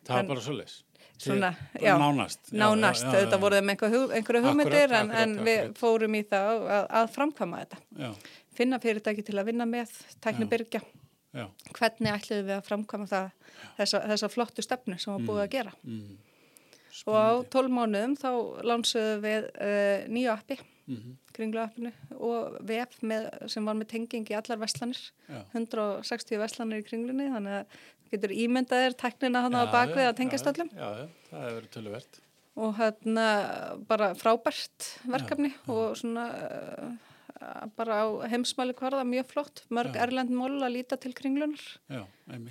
Það 0.07 0.15
var 0.15 0.27
bara 0.29 0.41
svo 0.45 0.53
leys. 0.55 0.83
Svona, 1.19 1.49
já. 1.75 1.97
Nánast. 1.99 2.39
Já, 2.47 2.55
Nánast, 2.61 3.03
já, 3.03 3.11
þetta 3.11 3.39
voruð 3.41 3.65
með 3.67 3.83
einhverju 4.15 4.41
hugmyndir 4.45 4.93
en, 4.95 5.11
en 5.11 5.33
við 5.43 5.73
fórum 5.75 6.15
í 6.15 6.21
það 6.23 6.63
að, 6.63 6.85
að 7.01 7.09
framkvæma 7.17 7.59
þetta. 7.65 8.13
Finna 8.55 8.79
fyrirtæki 8.79 9.25
til 9.27 9.35
að 9.35 9.49
vinna 9.51 9.67
með, 9.67 9.91
tækni 10.23 10.47
Já. 11.29 11.45
hvernig 11.77 12.15
ætluðum 12.15 12.47
við 12.47 12.55
að 12.55 12.65
framkvæma 12.65 13.05
það, 13.09 13.29
þessa, 13.77 14.01
þessa 14.11 14.29
flottu 14.33 14.65
stefnu 14.65 14.97
sem 14.97 15.13
var 15.13 15.27
búið 15.27 15.43
að 15.43 15.53
gera. 15.57 15.73
Mm. 15.83 16.17
og 17.05 17.15
á 17.15 17.29
12 17.53 17.75
mánuðum 17.75 18.15
þá 18.19 18.29
lánsuðum 18.65 19.21
við 19.23 19.45
uh, 19.53 20.07
nýju 20.09 20.31
appi, 20.33 20.57
mm 20.89 20.95
-hmm. 20.97 21.19
kringlu 21.37 21.61
appinu 21.61 21.91
og 22.17 22.57
vef 22.65 22.97
með, 23.01 23.29
sem 23.47 23.65
var 23.65 23.77
með 23.77 23.91
tenging 23.93 24.31
í 24.31 24.37
allar 24.39 24.59
vestlanir, 24.59 24.99
já. 25.29 25.43
160 25.53 26.41
vestlanir 26.41 26.81
í 26.81 26.87
kringlunni, 26.87 27.29
þannig 27.29 27.59
að 27.61 27.79
getur 28.09 28.33
ímyndaðir 28.33 28.97
teknina 28.97 29.43
hann 29.45 29.53
á 29.57 29.69
bakvið 29.69 30.09
að 30.09 30.17
tengjast 30.17 30.49
öllum. 30.49 30.71
Já, 30.73 30.87
já, 30.97 31.05
það 31.29 31.45
hefur 31.45 31.59
verið 31.59 31.71
töluvert. 31.75 32.19
Og 32.59 32.73
hérna 32.75 33.27
bara 33.87 34.09
frábært 34.17 34.87
verkefni 35.07 35.53
og 35.69 35.93
svona 35.95 36.25
uh, 36.33 37.08
bara 37.77 38.01
á 38.03 38.07
heimsmæli 38.31 38.75
hverða 38.77 39.05
mjög 39.07 39.31
flott, 39.31 39.63
mörg 39.73 39.95
já. 39.95 40.03
erlend 40.05 40.33
mól 40.33 40.59
að 40.59 40.75
líta 40.77 40.97
til 41.01 41.13
kringlunar 41.17 41.63
já, 41.89 42.03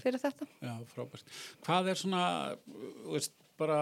fyrir 0.02 0.22
þetta. 0.22 0.48
Já, 0.62 0.74
frábært. 0.94 1.36
Hvað 1.66 1.92
er 1.92 2.00
svona, 2.00 2.24
veist, 3.08 3.36
bara 3.58 3.80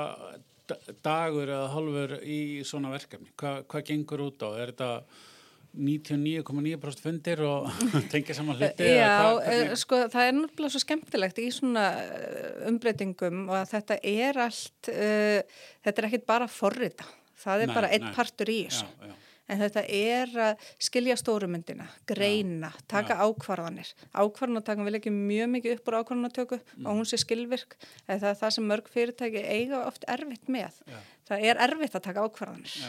dagur 1.04 1.46
eða 1.46 1.70
halvur 1.74 2.18
í 2.22 2.40
svona 2.66 2.92
verkefni? 2.94 3.32
Hva, 3.38 3.60
hvað 3.68 3.88
gengur 3.90 4.26
út 4.26 4.44
á? 4.46 4.50
Er 4.58 4.72
þetta 4.72 4.90
99,9% 5.76 7.02
fundir 7.04 7.42
og 7.44 7.68
tengja 8.12 8.38
saman 8.38 8.56
hluti? 8.56 8.88
Já, 8.96 9.12
hva, 9.36 9.44
eh, 9.52 9.74
sko 9.78 10.00
það 10.12 10.30
er 10.30 10.34
náttúrulega 10.38 10.74
svo 10.74 10.82
skemmtilegt 10.82 11.42
í 11.42 11.50
svona 11.54 11.86
eh, 12.00 12.64
umbreytingum 12.70 13.44
og 13.50 13.68
þetta 13.70 14.00
er 14.00 14.40
allt, 14.46 14.90
uh, 14.92 15.62
þetta 15.84 16.02
er 16.02 16.10
ekkit 16.10 16.26
bara 16.28 16.48
forrita, 16.50 17.06
það 17.44 17.66
er 17.66 17.72
nei, 17.72 17.76
bara 17.78 17.92
einn 17.92 18.10
partur 18.16 18.52
í 18.52 18.62
þessu. 18.70 18.88
Já, 18.88 19.12
já 19.12 19.22
en 19.46 19.62
þetta 19.62 19.82
er 19.92 20.32
að 20.48 20.68
skilja 20.82 21.16
stórumyndina, 21.20 21.88
greina, 22.08 22.72
já, 22.74 22.86
taka 22.90 23.18
já. 23.18 23.26
ákvarðanir. 23.26 23.90
Ákvarðanatakan 24.12 24.88
vil 24.88 24.98
ekki 24.98 25.12
mjög 25.14 25.52
mikið 25.56 25.76
upp 25.76 25.90
úr 25.90 25.98
ákvarðanatöku 26.00 26.60
mm. 26.60 26.86
og 26.86 27.00
hún 27.00 27.08
sé 27.08 27.20
skilvirk, 27.22 27.76
það 28.06 28.30
er 28.30 28.40
það 28.40 28.56
sem 28.56 28.70
mörg 28.72 28.88
fyrirtæki 28.92 29.44
eiga 29.44 29.84
oft 29.86 30.06
erfitt 30.10 30.50
með. 30.52 30.80
Já. 30.86 30.98
Það 31.30 31.50
er 31.50 31.62
erfitt 31.66 31.98
að 31.98 32.08
taka 32.08 32.26
ákvarðanir. 32.26 32.80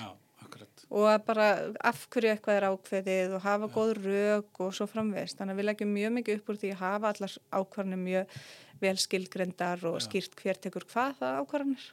Og 0.88 1.04
að 1.12 1.24
bara 1.28 1.46
afhverju 1.90 2.30
eitthvað 2.32 2.58
er 2.58 2.66
ákveðið 2.72 3.34
og 3.36 3.44
hafa 3.44 3.68
góð 3.74 3.90
rauk 4.06 4.62
og 4.64 4.70
svo 4.78 4.88
framvegist. 4.88 5.36
Þannig 5.36 5.58
að 5.58 5.60
við 5.60 5.68
leggjum 5.68 5.92
mjög 5.92 6.14
mikið 6.16 6.40
upp 6.40 6.52
úr 6.54 6.60
því 6.62 6.70
að 6.72 6.84
hafa 6.86 7.12
allar 7.12 7.34
ákvarðanir 7.58 8.02
mjög 8.06 8.38
vel 8.80 8.94
skilgrendar 9.04 9.84
og 9.90 9.98
skýrt 10.06 10.38
hver 10.40 10.62
tekur 10.64 10.88
hvað 10.88 11.20
það 11.20 11.42
ákvarðanir. 11.42 11.90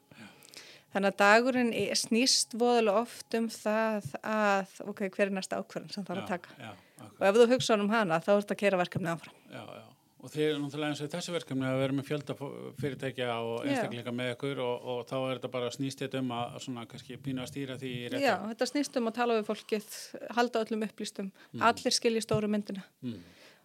Þannig 0.94 1.10
að 1.10 1.16
dagurinn 1.24 1.72
snýst 1.98 2.54
voðalega 2.58 3.00
oft 3.02 3.34
um 3.34 3.48
það 3.50 4.12
að, 4.22 4.76
ok, 4.92 5.08
hver 5.08 5.26
er 5.26 5.34
næsta 5.34 5.58
ákverðin 5.58 5.90
sem 5.90 6.06
það 6.06 6.14
er 6.14 6.22
að 6.22 6.30
taka. 6.30 6.54
Já, 6.60 6.70
og 7.08 7.26
ef 7.26 7.40
þú 7.40 7.48
hugsa 7.50 7.78
um 7.80 7.90
hana, 7.90 8.20
þá 8.22 8.30
er 8.36 8.44
þetta 8.44 8.56
að 8.56 8.62
kera 8.62 8.80
verkefni 8.80 9.10
áfram. 9.10 9.42
Já, 9.50 9.64
já. 9.80 9.84
Og 10.24 10.30
þið 10.32 10.44
er 10.46 10.54
náttúrulega 10.56 10.94
eins 10.94 11.00
og 11.04 11.10
þessi 11.12 11.32
verkefni 11.34 11.66
að 11.68 11.80
vera 11.82 11.94
með 11.98 12.06
fjölda 12.08 12.34
fyrirtækja 12.80 13.26
og 13.44 13.66
einstakleika 13.66 14.14
með 14.16 14.30
ykkur 14.32 14.62
og, 14.64 14.86
og 14.94 15.00
þá 15.10 15.16
er 15.18 15.32
þetta 15.34 15.50
bara 15.52 15.72
snýst 15.74 16.00
þetta 16.00 16.22
um 16.22 16.30
að 16.32 16.54
svona 16.64 16.84
kannski 16.88 17.18
pína 17.20 17.44
að 17.44 17.50
stýra 17.50 17.76
því 17.82 17.90
í 17.90 18.06
réttu. 18.06 18.22
Já, 18.24 18.32
þetta 18.54 18.68
snýst 18.70 18.96
um 18.96 19.10
að 19.10 19.18
tala 19.18 19.36
við 19.36 19.50
fólkið, 19.50 19.98
halda 20.38 20.62
öllum 20.64 20.86
upplýstum, 20.86 21.28
mm. 21.28 21.66
allir 21.68 21.96
skilji 21.98 22.24
stóru 22.24 22.48
myndina. 22.54 22.86
Mm 23.04 23.20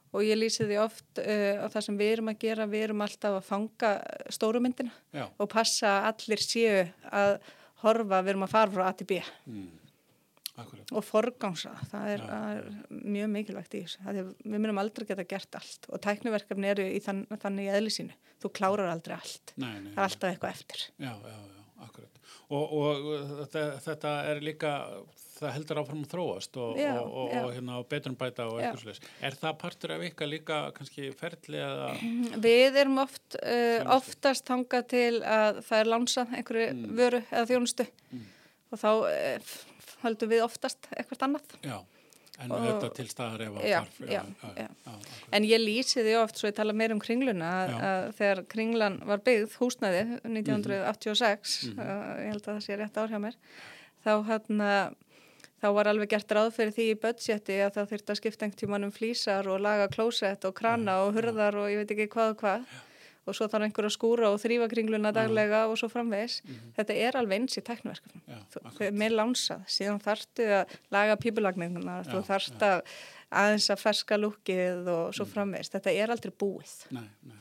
og 0.09 0.25
ég 0.25 0.39
lýsi 0.39 0.65
því 0.65 0.79
oft 0.81 1.21
uh, 1.21 1.65
á 1.65 1.67
það 1.69 1.85
sem 1.85 1.99
við 1.99 2.13
erum 2.15 2.31
að 2.31 2.39
gera, 2.45 2.69
við 2.69 2.85
erum 2.87 3.03
alltaf 3.05 3.37
að 3.39 3.49
fanga 3.49 3.91
stórumyndina 4.33 4.93
Já. 5.15 5.25
og 5.29 5.51
passa 5.51 5.99
að 5.99 6.09
allir 6.13 6.45
séu 6.45 6.79
að 7.09 7.35
horfa, 7.83 8.23
við 8.23 8.33
erum 8.33 8.47
að 8.47 8.55
fara 8.55 8.73
frá 8.73 8.87
A 8.87 8.95
til 8.97 9.07
B. 9.09 9.19
Mm. 9.49 9.67
og 10.91 11.05
forgangsa, 11.07 11.71
það 11.87 12.09
er, 12.13 12.23
er 12.35 12.65
mjög 12.89 13.29
mikilvægt 13.31 13.77
í 13.79 13.83
þessu, 13.85 14.01
við 14.17 14.57
myndum 14.57 14.81
aldrei 14.81 15.05
geta 15.07 15.23
gert 15.23 15.55
allt. 15.55 15.87
Og 15.87 16.01
tækniverkefni 16.03 16.67
eru 16.73 16.87
í 16.89 16.99
þann, 17.03 17.21
þannig 17.39 17.69
í 17.69 17.77
eðlisínu, 17.77 18.17
þú 18.43 18.51
klárar 18.59 18.91
aldrei 18.91 19.15
allt, 19.15 19.53
nei, 19.55 19.71
nei, 19.85 19.93
það 19.93 20.01
er 20.01 20.09
alltaf 20.09 20.33
eitthvað 20.33 20.57
eftir. 20.57 20.83
Já, 20.99 21.13
já, 21.13 21.37
já, 21.53 21.63
akkurat. 21.87 22.19
Og, 22.49 22.75
og 22.81 23.07
þetta, 23.45 23.63
þetta 23.85 24.13
er 24.33 24.43
líka 24.43 24.73
það 25.39 25.53
heldur 25.55 25.81
áfram 25.81 26.01
að 26.03 26.13
þróast 26.13 26.59
og, 26.59 26.79
já, 26.79 26.91
og, 26.99 27.33
og 27.41 27.53
hérna, 27.55 27.77
betrumbæta 27.91 28.47
og 28.49 28.59
eitthvað 28.59 28.83
slúðis. 28.83 29.03
Er 29.25 29.37
það 29.39 29.55
partur 29.61 29.93
af 29.95 30.03
ykkar 30.09 30.31
líka 30.31 30.59
kannski 30.75 31.11
ferli 31.19 31.61
eða? 31.63 31.91
Við 32.47 32.79
erum 32.83 32.99
oft, 33.05 33.39
uh, 33.39 33.79
oftast 33.95 34.47
tangað 34.49 34.89
til 34.95 35.21
að 35.23 35.61
það 35.69 35.83
er 35.83 35.93
lánsað 35.93 36.35
einhverju 36.39 36.67
mm. 36.73 36.89
vöru 36.99 37.23
eða 37.29 37.45
þjónustu 37.53 37.87
mm. 37.87 38.27
og 38.73 38.83
þá 38.83 38.91
uh, 38.91 39.55
höldum 40.03 40.31
við 40.31 40.43
oftast 40.45 40.91
eitthvað 40.95 41.25
annað. 41.27 41.57
Já, 41.65 41.77
en 42.39 42.53
og, 42.55 42.67
þetta 42.67 42.91
til 42.99 43.07
staðar 43.11 43.43
ef 43.47 43.57
að 43.57 43.65
þarf. 43.65 43.99
Já, 43.99 44.21
já, 44.53 44.63
já. 44.63 44.95
En 45.35 45.47
ég 45.47 45.61
lýsi 45.63 46.03
því 46.05 46.15
oft, 46.21 46.39
svo 46.39 46.51
ég 46.51 46.55
tala 46.59 46.75
meir 46.75 46.95
um 46.95 47.01
kringluna, 47.03 47.49
að, 47.63 47.75
að 47.89 48.07
þegar 48.21 48.45
kringlan 48.53 48.97
var 49.09 49.23
byggð 49.25 49.59
húsnaði 49.59 50.05
1986, 50.23 51.59
mm. 51.73 51.83
uh, 51.83 52.07
ég 52.23 52.33
held 52.33 52.41
að 52.45 52.49
það 52.53 52.65
sé 52.67 52.79
rétt 52.79 52.99
ár 52.99 53.13
hjá 53.13 53.21
mér, 53.27 53.39
þá 54.05 54.11
hérna 54.29 54.71
þá 55.61 55.67
var 55.75 55.89
alveg 55.91 56.09
gert 56.13 56.35
ráð 56.35 56.51
fyrir 56.55 56.75
því 56.75 56.85
í 56.91 56.99
budgeti 57.05 57.57
að 57.63 57.73
það 57.77 57.89
þurfti 57.93 58.13
að 58.13 58.19
skipta 58.21 58.45
einhvern 58.45 58.61
tíman 58.61 58.87
um 58.87 58.93
flýsar 58.95 59.49
og 59.51 59.63
laga 59.63 59.89
klósett 59.91 60.45
og 60.47 60.55
krana 60.57 61.01
og 61.05 61.17
hurðar 61.17 61.57
og 61.59 61.71
ég 61.71 61.81
veit 61.81 61.91
ekki 61.95 62.11
hvað 62.13 62.35
og 62.35 62.39
hvað 62.43 62.69
og 63.29 63.35
svo 63.37 63.47
þarf 63.51 63.67
einhver 63.67 63.87
að 63.87 63.93
skúra 63.93 64.31
og 64.33 64.39
þrýfa 64.41 64.69
kringluna 64.71 65.11
daglega 65.13 65.65
og 65.69 65.77
svo 65.77 65.89
framvegs. 65.91 66.39
Mm 66.43 66.55
-hmm. 66.55 66.71
Þetta 66.77 66.93
er 67.05 67.17
alveg 67.17 67.39
eins 67.39 67.57
í 67.57 67.61
teknverkefnum. 67.61 68.23
Með 69.01 69.11
lánsað, 69.19 69.61
síðan 69.67 70.01
þarftu 70.01 70.47
að 70.59 70.77
laga 70.91 71.15
pípulagninguna, 71.15 72.03
þú 72.09 72.23
þarft 72.25 72.61
að 72.61 72.81
aðeins 73.29 73.69
að 73.69 73.83
ferska 73.83 74.17
lukkið 74.17 74.87
og 74.87 75.13
svo 75.13 75.25
mhm. 75.25 75.33
framvegs. 75.33 75.69
Þetta 75.69 75.91
er 75.91 76.09
aldrei 76.09 76.31
búið. 76.31 76.73
Nei, 76.89 77.09
nei. 77.21 77.37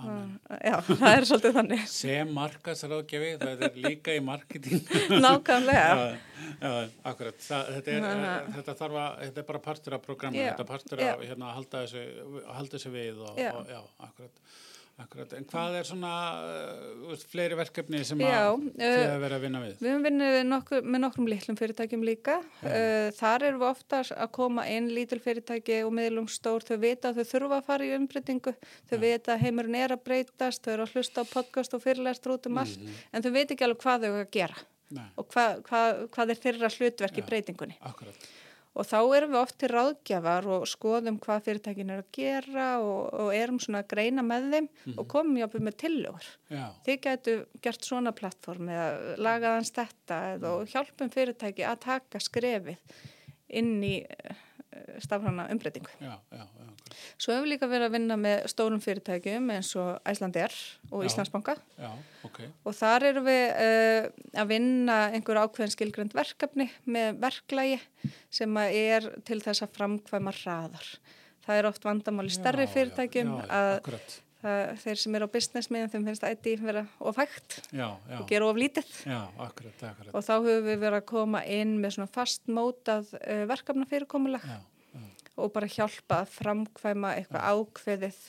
Já, 0.00 0.74
það 0.86 1.12
er 1.12 1.26
svolítið 1.28 1.56
þannig. 1.58 1.84
Sem 1.92 2.32
markasráðgjafi, 2.36 3.30
það 3.42 3.64
er 3.66 3.78
líka 3.84 4.14
í 4.16 4.22
marketing. 4.24 4.82
Nákvæmlega. 5.24 5.84
Já, 5.90 6.64
já, 6.64 6.72
akkurat. 7.12 7.38
Það, 7.44 7.70
þetta, 7.76 7.94
er, 7.94 8.08
er, 8.08 8.50
þetta, 8.56 8.76
að, 8.88 9.20
þetta 9.26 9.42
er 9.42 9.48
bara 9.52 9.62
partur 9.68 9.96
af 9.96 10.04
programma, 10.06 10.48
þetta 10.48 10.64
er 10.64 10.70
partur 10.70 11.04
af 11.04 11.24
hérna, 11.26 11.50
að 11.50 11.58
halda 11.60 11.84
þessu, 11.84 12.42
halda 12.48 12.76
þessu 12.76 12.94
við 12.96 13.22
og, 13.26 13.40
og 13.50 13.72
já, 13.74 13.80
akkurat. 14.08 14.44
Akkurat, 15.00 15.30
en 15.32 15.46
hvað 15.48 15.76
er 15.78 15.86
svona 15.88 16.10
uh, 16.44 17.12
fleiri 17.30 17.56
verkefni 17.56 18.02
sem 18.04 18.20
Já, 18.20 18.50
að 18.52 18.64
þið 18.76 18.96
hefur 18.98 19.22
verið 19.22 19.36
að 19.36 19.44
vinna 19.46 19.62
við? 19.62 19.76
Við 19.80 19.88
hefum 19.90 20.06
vinnið 20.06 20.36
nokkur, 20.48 20.82
með 20.84 21.02
nokkrum 21.04 21.30
litlum 21.30 21.58
fyrirtækjum 21.60 22.04
líka. 22.04 22.34
Uh, 22.60 23.08
þar 23.16 23.46
erum 23.48 23.62
við 23.62 23.68
ofta 23.70 24.00
að 24.12 24.32
koma 24.36 24.66
einn 24.68 24.90
lítil 24.92 25.20
fyrirtæki 25.24 25.78
og 25.86 25.94
miðlum 25.96 26.28
stór. 26.32 26.66
Þau 26.68 26.76
vita 26.82 27.12
að 27.12 27.22
þau 27.22 27.30
þurfa 27.32 27.60
að 27.60 27.70
fara 27.70 27.86
í 27.88 27.94
umbreytingu. 27.96 28.54
Þau 28.90 28.96
Já. 28.98 29.02
vita 29.06 29.36
að 29.36 29.46
heimurinn 29.46 29.78
er 29.80 29.96
að 29.96 30.04
breytast, 30.10 30.64
þau 30.66 30.74
eru 30.74 30.86
að 30.88 30.98
hlusta 30.98 31.24
á 31.24 31.32
podcast 31.32 31.78
og 31.78 31.84
fyrirlæst 31.86 32.28
út 32.28 32.50
um 32.50 32.60
allt, 32.60 32.76
mm 32.76 32.90
-hmm. 32.90 33.08
en 33.12 33.24
þau 33.24 33.32
veit 33.38 33.56
ekki 33.56 33.66
alveg 33.68 33.80
hvað 33.86 34.04
þau 34.04 34.10
eru 34.10 34.26
að 34.26 34.36
gera 34.36 34.68
Nei. 34.90 35.08
og 35.16 35.26
hvað, 35.32 35.64
hvað, 35.70 36.04
hvað 36.12 36.30
er 36.34 36.44
þeirra 36.44 36.72
hlutverk 36.76 37.18
í 37.18 37.26
breytingunni. 37.30 37.80
Akkurat 37.80 38.30
og 38.70 38.86
þá 38.86 38.98
erum 39.16 39.32
við 39.34 39.40
oft 39.40 39.56
til 39.58 39.70
ráðgjafar 39.72 40.46
og 40.54 40.66
skoðum 40.70 41.18
hvað 41.22 41.46
fyrirtækin 41.46 41.90
er 41.90 42.02
að 42.04 42.10
gera 42.14 42.66
og, 42.84 43.00
og 43.24 43.30
erum 43.34 43.58
svona 43.62 43.82
að 43.82 43.88
greina 43.94 44.24
með 44.26 44.46
þeim 44.52 44.66
mm 44.66 44.70
-hmm. 44.84 44.98
og 45.02 45.08
komum 45.10 45.40
jáfnveg 45.40 45.64
með 45.66 45.76
tillögur. 45.84 46.28
Þið 46.86 47.00
getu 47.06 47.34
gert 47.62 47.84
svona 47.84 48.12
plattform 48.12 48.68
eða 48.68 49.16
lagaðans 49.18 49.74
þetta 49.74 50.20
eða 50.34 50.54
og 50.56 50.68
hjálpum 50.70 51.10
fyrirtæki 51.10 51.66
að 51.66 51.82
taka 51.86 52.20
skrefið 52.20 52.78
inn 53.48 53.82
í 53.82 53.96
eh, 54.06 54.36
stafrana 55.02 55.48
umbreytingu. 55.50 55.90
Já, 55.98 56.14
já, 56.30 56.44
já. 56.46 56.59
Svo 57.20 57.34
hefur 57.34 57.48
líka 57.50 57.68
verið 57.70 57.88
að 57.88 57.94
vinna 57.96 58.16
með 58.20 58.46
stórum 58.52 58.80
fyrirtækjum 58.82 59.50
eins 59.54 59.70
og 59.80 59.90
Æslandir 60.08 60.54
og 60.90 61.04
Íslandsbanka. 61.08 61.56
Okay. 62.20 62.50
og 62.68 62.74
þar 62.76 63.06
eru 63.08 63.22
við 63.24 63.44
uh, 63.64 64.08
að 64.42 64.50
vinna 64.50 64.96
einhver 65.14 65.40
ákveðin 65.40 65.72
skilgrend 65.72 66.16
verkefni 66.16 66.66
með 66.84 67.20
verklægi 67.22 67.78
sem 68.32 68.58
er 68.66 69.08
til 69.28 69.40
þess 69.40 69.64
að 69.64 69.76
framkvæma 69.78 70.34
hraðar. 70.42 70.90
Það 71.46 71.60
er 71.60 71.68
oft 71.70 71.86
vandamáli 71.86 72.32
stærri 72.34 72.66
fyrirtækjum 72.70 73.30
já, 73.32 73.40
já, 73.40 73.54
að 73.56 74.10
það, 74.42 74.74
þeir 74.82 75.00
sem 75.02 75.16
eru 75.18 75.28
á 75.28 75.34
businessmiðin 75.34 75.92
þeim 75.94 76.08
finnst 76.10 76.26
ætti 76.28 76.56
vera 76.60 76.84
ofægt 77.00 77.60
og 77.72 78.26
gera 78.28 78.50
of 78.50 78.60
lítið. 78.60 78.90
Akkurat, 79.08 79.86
akkurat. 79.90 80.12
og 80.12 80.26
þá 80.26 80.34
höfum 80.36 80.68
við 80.68 80.82
verið 80.84 80.98
að 81.00 81.08
koma 81.10 81.44
inn 81.48 81.78
með 81.80 81.96
svona 81.96 82.12
fastmótað 82.14 83.14
uh, 83.20 83.46
verkefna 83.50 83.88
fyrirkomulega 83.90 84.60
og 85.40 85.52
bara 85.54 85.70
hjálpa 85.70 86.22
að 86.22 86.36
framkvæma 86.36 87.16
eitthvað 87.16 87.48
ákveðið 87.50 88.20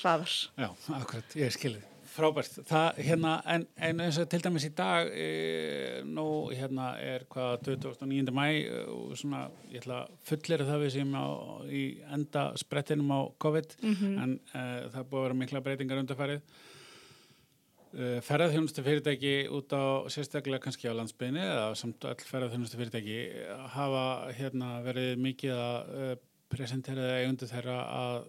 hraðar. 0.00 0.36
Já, 0.58 0.70
akkurat, 0.98 1.36
ég 1.38 1.52
skilði. 1.54 1.82
Frábært. 2.14 2.60
Það, 2.68 2.98
hérna, 3.02 3.30
en, 3.50 3.64
en 3.88 4.02
eins 4.04 4.18
og 4.22 4.28
til 4.30 4.38
dæmis 4.44 4.66
í 4.68 4.70
dag, 4.76 5.08
e, 5.18 6.02
nú, 6.06 6.26
hérna, 6.54 6.92
er 7.02 7.24
hvað 7.32 7.72
29. 7.72 8.30
mæ 8.34 8.44
og 8.92 9.16
svona, 9.18 9.48
ég 9.72 9.82
ætla 9.82 10.04
að 10.04 10.12
fullera 10.28 10.68
það 10.68 10.84
við 10.84 10.92
sem 10.94 11.16
á, 11.18 11.26
í 11.66 11.82
enda 12.14 12.44
sprettinum 12.60 13.10
á 13.10 13.20
COVID, 13.42 13.74
mm 13.82 13.96
-hmm. 13.98 14.22
en 14.22 14.38
e, 14.52 14.62
það 14.94 15.10
búið 15.10 15.20
að 15.20 15.26
vera 15.26 15.40
mikla 15.42 15.64
breytingar 15.66 16.02
undarfærið. 16.04 16.40
Eh, 17.94 18.18
ferðarþjónustu 18.26 18.82
fyrirtæki 18.82 19.32
út 19.54 19.70
á 19.70 20.02
sérstaklega 20.10 20.64
kannski 20.64 20.90
á 20.90 20.98
landsbygni 20.98 21.38
eða 21.38 21.66
samt 21.78 22.02
all 22.08 22.16
ferðarþjónustu 22.26 22.80
fyrirtæki 22.80 23.18
hafa 23.70 24.32
hérna 24.34 24.70
verið 24.82 25.20
mikið 25.22 25.52
að 25.54 25.92
uh, 25.94 26.14
presentera 26.50 27.04
eigundu 27.20 27.46
þeirra 27.50 27.76
að 27.94 28.26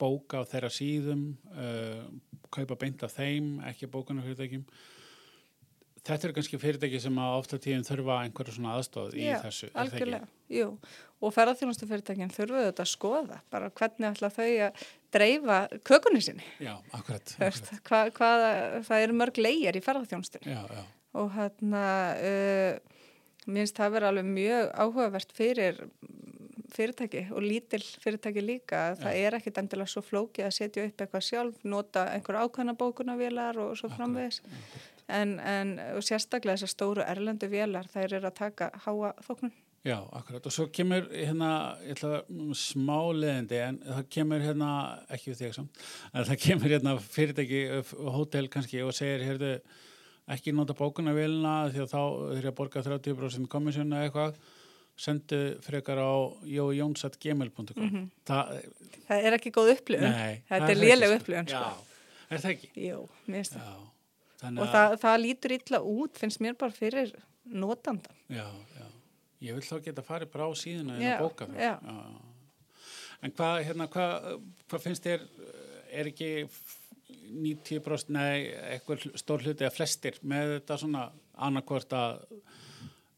bóka 0.00 0.42
á 0.44 0.48
þeirra 0.48 0.70
síðum 0.72 1.24
kaupa 2.52 2.76
beint 2.80 3.02
af 3.04 3.16
þeim, 3.16 3.58
ekki 3.68 3.88
bókunar 3.92 4.24
fyrirtækjum 4.24 4.64
Þetta 6.08 6.28
eru 6.28 6.36
kannski 6.38 6.60
fyrirtæki 6.62 7.00
sem 7.02 7.20
að 7.20 7.36
ofta 7.36 7.58
tíðin 7.60 7.84
þurfa 7.86 8.16
einhverju 8.24 8.54
svona 8.56 8.74
aðstóð 8.78 9.16
í 9.18 9.26
Já, 9.26 9.36
þessu, 9.44 9.68
ekki? 9.68 9.78
algjörlega, 9.82 10.28
jú. 10.56 10.68
Og 11.18 11.34
ferðarþjónustu 11.34 11.88
fyrirtækinn 11.90 12.32
þurfuðu 12.32 12.68
þetta 12.70 12.84
að 12.84 12.90
skoða, 12.92 13.40
bara 13.52 13.70
hvernig 13.80 14.08
ætla 14.08 14.30
þau 14.32 14.46
að 14.68 14.84
dreifa 15.14 15.58
kökunni 15.90 16.22
sinni. 16.24 16.46
Já, 16.62 16.76
akkurat. 16.96 17.34
Akkurat. 17.36 17.72
Hvað, 17.90 18.12
hvað, 18.16 18.46
það 18.88 19.04
eru 19.06 19.18
mörg 19.20 19.42
leigjar 19.42 19.76
í 19.76 19.82
ferðarþjónustunni 19.84 20.54
Já, 20.54 20.62
já, 20.78 20.84
og 21.18 21.32
hérna, 21.36 21.84
uh, 22.30 23.04
minnst 23.48 23.76
það 23.80 23.98
vera 23.98 24.12
alveg 24.12 24.30
mjög 24.32 24.72
áhugavert 24.78 25.34
fyrir 25.36 25.82
fyrirtæki 26.72 27.24
og 27.32 27.42
lítil 27.42 27.80
fyrirtæki 28.02 28.44
líka. 28.44 28.82
Það 29.00 29.18
er 29.22 29.36
ekkit 29.38 29.60
endilega 29.62 29.90
svo 29.90 30.02
flókið 30.04 30.48
að 30.48 30.54
setja 30.56 30.84
upp 30.88 31.02
eitthvað 31.04 31.24
sjálf, 31.24 31.64
nota 31.64 32.04
einhver 32.12 32.40
ákvæmna 32.44 32.76
bókunavélar 32.78 33.60
og 33.62 33.74
svo 33.80 33.90
framvegis. 33.92 34.42
En, 35.08 35.38
en 35.40 35.72
sérstaklega 36.04 36.58
þessar 36.58 36.74
stóru 36.74 37.04
erlendu 37.06 37.48
vélar, 37.48 37.88
þær 37.88 38.18
eru 38.18 38.28
að 38.28 38.36
taka 38.36 38.68
háa 38.84 39.14
þóknun. 39.24 39.54
já, 39.88 39.96
akkurat. 40.12 40.46
Og 40.46 40.52
svo 40.52 40.66
kemur 40.74 41.06
hérna, 41.08 41.50
ég 41.86 41.96
ætla 41.96 42.20
að 42.20 42.52
smá 42.60 42.98
leðindi, 43.16 43.60
en 43.64 43.78
það 43.86 44.02
kemur 44.18 44.44
hérna, 44.44 44.70
ekki 45.16 45.32
við 45.32 45.40
þig 45.42 45.56
samt, 45.56 45.82
en 46.12 46.28
það 46.28 46.40
kemur 46.44 46.74
hérna 46.74 46.96
fyrirtæki, 47.00 47.62
hótel 48.18 48.50
kannski 48.52 48.84
og 48.84 48.92
segir, 48.96 49.24
heyrðu, 49.24 49.54
ekki 50.28 50.52
nota 50.52 50.76
bókunarvélina 50.76 51.56
því 51.72 51.84
að 51.86 51.92
þá 51.94 52.00
þeir 52.36 52.50
að 52.50 52.56
borga 52.60 52.84
30% 52.84 53.52
komissjón 53.52 53.96
eða 53.96 54.10
eitthvað, 54.10 54.40
sendu 54.98 55.42
frekar 55.64 56.00
á 56.04 56.12
jójónsatgmail.com 56.42 57.66
mm 57.76 57.90
-hmm. 57.90 58.08
Það, 58.26 58.56
Það 59.06 59.26
er 59.26 59.36
ekki 59.38 59.50
góð 59.54 59.70
upplifun. 59.76 60.16
Þetta 60.48 60.70
er 60.70 60.76
léleg 60.76 61.14
upplifun, 61.16 61.48
sko. 61.48 61.62
Já, 61.62 62.26
er 62.30 62.42
það 62.42 62.50
ekki? 62.50 62.70
Jú, 62.88 63.06
minnst 63.26 63.54
það. 63.54 63.86
Þannig 64.38 64.62
Og 64.62 64.72
það, 64.72 64.96
það 65.02 65.20
lítur 65.24 65.54
illa 65.56 65.80
út, 65.82 66.18
finnst 66.20 66.42
mér 66.44 66.56
bara 66.58 66.74
fyrir 66.74 67.12
notandan. 67.48 68.18
Já, 68.30 68.46
já. 68.78 68.86
Ég 69.48 69.54
vil 69.54 69.66
þá 69.66 69.84
geta 69.84 70.04
farið 70.06 70.32
bara 70.34 70.48
á 70.50 70.52
síðuna 70.58 70.96
en 70.98 71.06
að 71.12 71.22
bóka 71.24 71.46
það. 71.50 71.94
En 73.18 73.34
hvað, 73.34 73.60
hérna, 73.66 73.86
hvað, 73.90 74.28
hvað 74.70 74.84
finnst 74.84 75.06
þér, 75.06 75.24
er 75.98 76.10
ekki 76.10 76.30
90% 77.28 78.12
nei, 78.14 78.48
eitthvað 78.74 79.08
stór 79.18 79.42
hluti 79.44 79.66
að 79.66 79.74
flestir 79.74 80.18
með 80.22 80.54
þetta 80.58 80.78
svona 80.82 81.04
annarkvort 81.48 81.94
að 81.98 82.22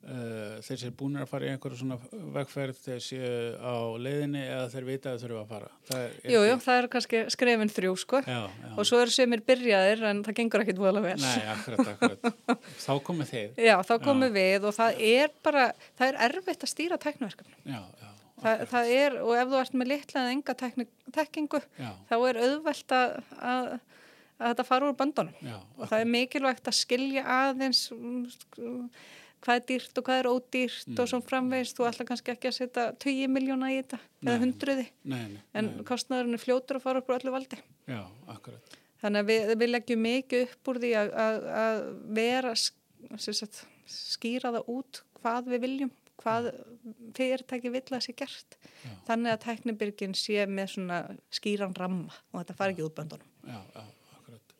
þeir 0.00 0.78
séu 0.80 0.92
búinir 0.97 1.21
að 1.26 1.28
fara 1.28 1.45
í 1.45 1.50
einhverju 1.52 1.76
svona 1.83 1.97
vegferð 2.35 2.78
þeir 2.87 3.02
séu 3.04 3.33
á 3.61 3.75
leiðinni 4.00 4.40
eða 4.47 4.69
þeir 4.73 4.87
vita 4.88 5.11
að 5.12 5.19
þeir 5.21 5.25
þurfa 5.35 5.40
að 5.42 5.50
fara. 5.50 5.69
Það 5.90 6.04
er, 6.04 6.14
er 6.25 6.33
Jú, 6.33 6.40
það 6.64 6.78
eru 6.80 6.90
kannski 6.95 7.21
skrefin 7.35 7.73
þrjú, 7.75 7.90
sko. 8.00 8.21
Já, 8.25 8.38
já. 8.49 8.71
Og 8.80 8.88
svo 8.88 9.00
eru 9.04 9.12
sömur 9.14 9.42
byrjaðir 9.50 10.04
en 10.11 10.23
það 10.25 10.38
gengur 10.40 10.64
ekkit 10.64 10.80
voðalega 10.80 11.11
vel. 11.11 11.26
Nei, 11.26 11.50
akkurat, 11.52 11.90
akkurat. 11.92 12.40
Þá 12.87 12.90
komið 13.11 13.30
þið. 13.35 13.61
Já, 13.69 13.75
þá 13.90 13.92
komum 14.07 14.33
við 14.40 14.66
og 14.71 14.76
það 14.80 15.04
er 15.11 15.37
bara, 15.45 15.66
það 16.00 16.09
er 16.14 16.21
erfitt 16.30 16.64
að 16.64 16.73
stýra 16.73 17.00
tekniverkefni. 17.04 17.61
Já, 17.69 17.78
já. 18.00 18.09
Það, 18.40 18.50
akkurat. 18.57 18.73
það 18.73 18.90
er, 18.97 19.21
og 19.21 19.37
ef 19.37 19.52
þú 19.52 19.61
ert 19.61 19.78
með 19.83 19.92
litla 19.92 20.25
eða 20.25 20.35
enga 20.38 20.57
tekni, 20.64 20.88
tekkingu, 21.12 21.61
Já, 21.76 21.90
þá 22.09 22.14
er 22.30 22.38
auðvelt 22.47 22.95
að, 22.97 23.16
að, 23.37 23.71
að 24.40 24.47
þetta 24.54 24.69
fara 24.73 24.88
úr 24.88 24.97
böndunum. 24.97 25.40
já, 25.45 25.59
Og 25.76 25.90
það 25.92 26.04
er 26.07 26.12
mikilvægt 26.16 26.71
að 26.73 26.78
skilja 26.80 27.25
aðeins 27.37 27.83
mm, 27.92 28.87
hvað 29.45 29.61
er 29.61 29.67
dýrt 29.71 30.01
og 30.01 30.07
hvað 30.07 30.21
er 30.21 30.29
ódýrt 30.31 31.01
og 31.01 31.11
svo 31.11 31.21
framvegist. 31.25 31.77
Þú 31.79 31.87
ætla 31.89 32.07
kannski 32.09 32.35
ekki 32.35 32.51
að 32.51 32.57
setja 32.59 32.87
20 33.05 33.33
miljóna 33.33 33.71
í 33.73 33.79
þetta 33.81 34.00
eða 34.00 34.35
Nei. 34.35 34.43
hundruði, 34.45 34.87
nei, 35.03 35.23
nei. 35.35 35.41
en 35.57 35.71
kostnæðurinn 35.89 36.37
er 36.37 36.43
fljótur 36.43 36.81
að 36.81 36.85
fara 36.85 37.03
upp 37.03 37.11
úr 37.11 37.19
öllu 37.19 37.35
valdi. 37.35 37.61
Já, 37.89 38.03
akkurat. 38.35 38.76
Þannig 39.00 39.23
að 39.25 39.31
við, 39.31 39.55
við 39.63 39.73
leggjum 39.73 40.03
mikið 40.05 40.43
upp 40.47 40.71
úr 40.73 40.81
því 40.83 40.91
að, 41.00 41.15
að, 41.25 41.39
að 41.63 41.79
vera 42.21 42.53
sagt, 42.61 43.63
skýra 43.89 44.53
það 44.59 44.69
út 44.75 45.00
hvað 45.21 45.49
við 45.55 45.65
viljum, 45.65 45.93
hvað 46.21 46.50
fyrirtæki 47.17 47.73
vill 47.73 47.87
að 47.97 48.05
sé 48.05 48.15
gert. 48.17 48.59
Já. 48.85 48.93
Þannig 49.09 49.33
að 49.33 49.41
teknibyrgin 49.47 50.17
sé 50.19 50.45
með 50.49 50.75
svona 50.75 51.00
skýran 51.33 51.73
ramma 51.79 52.13
og 52.13 52.43
þetta 52.43 52.59
fari 52.59 52.76
ekki 52.76 52.85
út 52.85 52.99
böndunum. 52.99 53.33
Já, 53.49 53.57
já, 53.73 53.87
akkurat. 54.19 54.55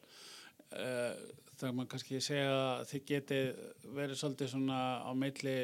Uh, 0.73 1.40
það 1.61 1.75
maður 1.77 1.91
kannski 1.95 2.21
segja 2.25 2.55
að 2.55 2.87
þið 2.91 3.03
geti 3.11 3.41
verið 3.97 4.21
svolítið 4.21 4.51
svona 4.55 4.79
á 5.05 5.11
meitli 5.17 5.55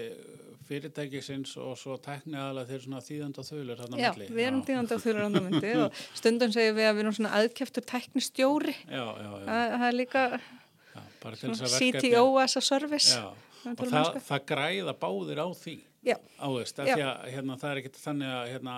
fyrirtækisins 0.67 1.55
og 1.63 1.75
svo 1.79 1.97
tekni 2.03 2.39
aðalega 2.41 2.71
þeir 2.73 2.85
svona 2.85 3.03
þýðand 3.07 3.41
og 3.41 3.49
þauðlur 3.49 3.83
þarna 3.83 3.97
á 3.97 4.01
Já, 4.03 4.11
milli. 4.17 4.29
við 4.35 4.49
erum 4.49 4.63
tíðandi 4.67 4.99
á 4.99 5.05
þurrandamöndi 5.07 5.73
og 5.85 6.01
stundum 6.19 6.55
segjum 6.57 6.79
við 6.79 6.89
að 6.91 6.95
við 6.97 7.05
erum 7.05 7.17
svona 7.21 7.35
aðkeftur 7.41 7.87
teknistjóri. 7.93 8.77
Já, 8.87 9.05
já, 9.07 9.29
já, 9.31 9.45
Það, 9.47 9.87
er 9.89 9.99
líka 10.01 10.25
já, 10.37 11.03
þess. 11.43 11.77
CTO 11.81 12.25
as 12.43 12.57
a 12.59 12.65
service. 12.65 13.13
Já, 13.15 13.29
og 13.73 13.85
það, 13.87 14.19
það 14.27 14.49
græða 14.51 14.97
báðir 15.07 15.43
á 15.43 15.49
því. 15.55 15.77
Já. 16.07 16.19
Á 16.39 16.47
veist, 16.55 16.79
af 16.79 16.87
Já. 16.87 16.95
því 16.95 17.03
að 17.03 17.31
hérna, 17.35 17.57
það 17.59 17.73
er 17.73 17.81
ekkit 17.81 17.97
þannig 17.99 18.35
að 18.37 18.51
hérna, 18.53 18.75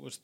Æ, 0.00 0.20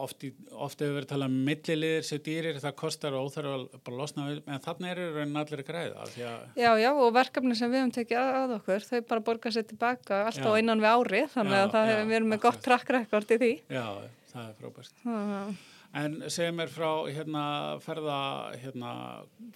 oft, 0.00 0.24
í, 0.24 0.30
oft 0.52 0.80
hefur 0.80 0.94
verið 0.96 1.08
talað 1.10 1.32
um 1.32 1.40
milliliðir 1.46 2.06
sem 2.08 2.20
dýrir, 2.24 2.60
það 2.62 2.74
kostar 2.80 3.16
og 3.18 3.26
óþarf 3.28 3.50
að 3.52 3.64
bara 3.84 3.98
losna 3.98 4.28
við, 4.30 4.40
en 4.48 4.62
þannig 4.64 4.92
eru 4.94 5.08
raunin 5.18 5.40
allir 5.42 5.62
græða 5.68 6.06
Já, 6.16 6.70
já, 6.80 6.88
og 6.92 7.10
verkefni 7.16 7.56
sem 7.58 7.70
við 7.72 7.82
höfum 7.82 7.94
tekið 7.98 8.22
að, 8.22 8.54
okkur, 8.60 8.86
þau 8.88 9.02
bara 9.12 9.26
borga 9.28 9.52
sér 9.52 9.66
tilbaka 9.68 10.22
alltaf 10.30 10.56
Já. 10.56 10.62
innan 10.62 10.80
við 10.84 10.94
ári, 10.94 11.22
þannig 11.34 11.58
Já, 11.58 11.64
að 11.66 11.74
það 11.76 11.90
hefur 11.92 12.08
verið 12.14 12.30
með 12.32 12.38
akkurat. 12.40 12.56
gott 12.56 12.64
track 12.70 12.94
record 12.96 13.36
í 13.36 13.40
því. 13.44 13.52
já, 13.76 13.86
það 14.32 14.48
er 14.48 14.56
frábært. 14.62 15.62
En 15.92 16.14
segja 16.32 16.52
mér 16.56 16.70
frá 16.72 16.88
hérna, 17.12 17.42
ferða, 17.84 18.18
hérna, 18.56 18.92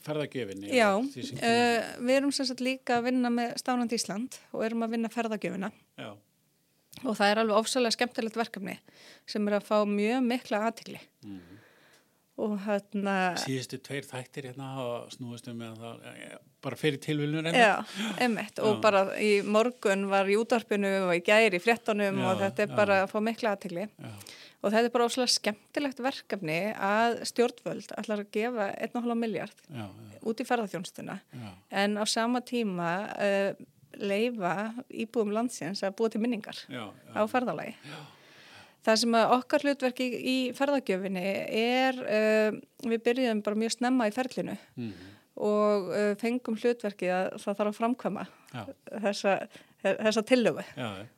ferðagjöfinni. 0.05 0.69
já, 0.77 0.91
uh, 1.01 1.87
við 2.05 2.17
erum 2.19 2.33
sagt 2.37 2.61
líka 2.61 2.99
að 2.99 3.07
vinna 3.09 3.31
með 3.33 3.55
Stánandi 3.63 3.97
Ísland 3.97 4.37
og 4.53 4.65
erum 4.67 4.85
að 4.85 4.93
vinna 4.99 5.09
ferðagjöfina 5.09 5.71
Já, 5.97 6.11
og 7.05 7.17
það 7.19 7.31
er 7.33 7.43
alveg 7.43 7.57
ofsalega 7.61 7.97
skemmtilegt 7.99 8.37
verkefni 8.41 8.79
sem 9.27 9.49
er 9.49 9.59
að 9.61 9.67
fá 9.69 9.77
mjög 9.89 10.25
mikla 10.25 10.63
aðtikli 10.71 11.01
Mhm. 11.27 11.53
og 12.39 12.59
hérna, 12.67 13.13
síðustu 13.41 13.79
tveir 13.81 14.05
þættir 14.05 14.51
hérna 14.51 14.67
og 14.83 15.11
snúist 15.15 15.47
um 15.49 15.57
með 15.59 15.79
það, 15.81 16.01
eh, 16.11 16.35
bara 16.63 16.77
fyrir 16.77 16.99
tilviljun 17.01 17.47
já, 17.53 17.85
emitt, 18.21 18.59
og 18.61 18.77
Já. 18.77 18.81
bara 18.83 19.05
í 19.17 19.43
morgun 19.43 20.09
var 20.11 20.27
í 20.29 20.37
útvarpinu 20.37 20.91
og 21.09 21.15
í 21.17 21.23
gæri 21.25 21.57
í 21.57 21.63
fréttonum 21.65 22.19
Já, 22.21 22.27
og 22.29 22.39
þetta 22.43 22.59
er 22.67 22.75
bara 22.77 22.99
að 23.07 23.11
fá 23.15 23.21
mikla 23.23 23.57
aðtikli. 23.57 23.89
Já, 23.89 24.13
Og 24.65 24.73
þetta 24.73 24.85
er 24.89 24.91
bara 24.91 25.05
óslega 25.07 25.31
skemmtilegt 25.31 25.99
verkefni 26.03 26.75
að 26.75 27.21
stjórnvöld 27.29 27.93
ætlar 28.01 28.23
að 28.25 28.31
gefa 28.33 28.65
1,5 28.83 29.15
miljard 29.15 29.53
út 30.27 30.41
í 30.41 30.47
ferðarþjónstuna 30.49 31.21
en 31.71 31.95
á 32.01 32.05
sama 32.09 32.41
tíma 32.41 32.89
uh, 33.15 33.55
leifa 34.01 34.53
íbúum 34.91 35.33
landsins 35.35 35.83
að 35.87 35.97
búa 35.99 36.13
til 36.13 36.23
minningar 36.23 36.59
já, 36.69 36.85
á 37.13 37.21
já, 37.23 37.27
ferðalagi. 37.31 37.75
Það 38.87 38.99
sem 39.03 39.17
okkar 39.19 39.65
hlutverk 39.67 40.01
í, 40.05 40.37
ferðargjöfinni 40.55 41.27
er, 41.59 42.01
uh, 42.07 42.59
við 42.87 43.05
byrjuðum 43.09 43.43
bara 43.47 43.59
mjög 43.59 43.75
snemma 43.75 44.07
í 44.07 44.15
ferlinu 44.15 44.55
mhm, 44.55 45.15
og 45.47 45.89
uh, 45.91 46.13
fengum 46.21 46.59
hlutverki 46.61 47.11
að 47.11 47.33
það 47.43 47.59
þarf 47.61 47.73
að 47.73 47.81
framkvæma 47.81 48.27
já, 48.27 48.63
þessa, 49.09 49.35
þessa 49.83 50.27
tillögu 50.29 50.67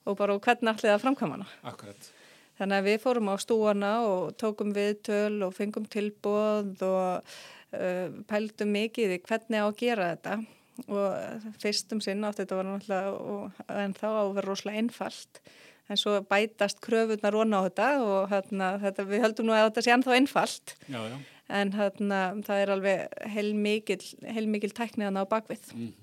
og 0.08 0.16
bara 0.18 0.38
hvernig 0.38 0.72
ætlið 0.72 0.94
að 0.94 1.04
framkvæma 1.04 1.38
hana. 1.38 1.50
akkurat. 1.68 2.12
Þannig 2.58 2.80
að 2.80 2.88
við 2.88 2.96
fórum 3.04 3.28
á 3.30 3.34
stúana 3.38 3.92
og 4.02 4.32
tókum 4.40 4.72
viðtöl 4.74 5.44
og 5.46 5.52
fengum 5.54 5.84
tilbóð 5.86 6.80
og 6.88 7.34
uh, 7.76 8.06
pældum 8.30 8.72
mikið 8.74 9.14
í 9.14 9.20
hvernig 9.28 9.62
á 9.62 9.66
að 9.68 9.76
gera 9.84 10.08
þetta 10.14 10.38
og 10.86 11.48
fyrstum 11.62 12.02
sinn 12.04 12.26
átti 12.26 12.44
þetta 12.44 12.60
var 12.60 12.68
náttúrulega 12.68 13.14
og, 13.34 13.64
en 13.74 13.96
þá 13.96 14.06
á 14.08 14.20
að 14.20 14.36
vera 14.38 14.48
rosalega 14.50 14.84
einfalt. 14.84 15.42
En 15.88 15.96
svo 15.96 16.18
bætast 16.28 16.82
kröfunar 16.84 17.32
rona 17.32 17.62
á 17.64 17.66
þetta 17.66 17.88
og 18.04 18.30
hérna, 18.30 18.74
þetta, 18.82 19.08
við 19.08 19.24
höldum 19.24 19.48
nú 19.48 19.56
að 19.56 19.70
þetta 19.70 19.84
sé 19.86 19.94
ennþá 19.94 20.16
einfalt. 20.18 20.74
Já, 20.84 21.00
já, 21.00 21.16
en 21.48 21.72
hérna, 21.72 22.20
það 22.44 22.62
er 22.62 22.72
alveg 22.74 23.22
heilmikil, 23.34 24.02
heilmikil 24.36 24.70
tækniðan 24.76 25.20
á 25.20 25.24
bakvið 25.28 25.70
mhm, 25.72 25.94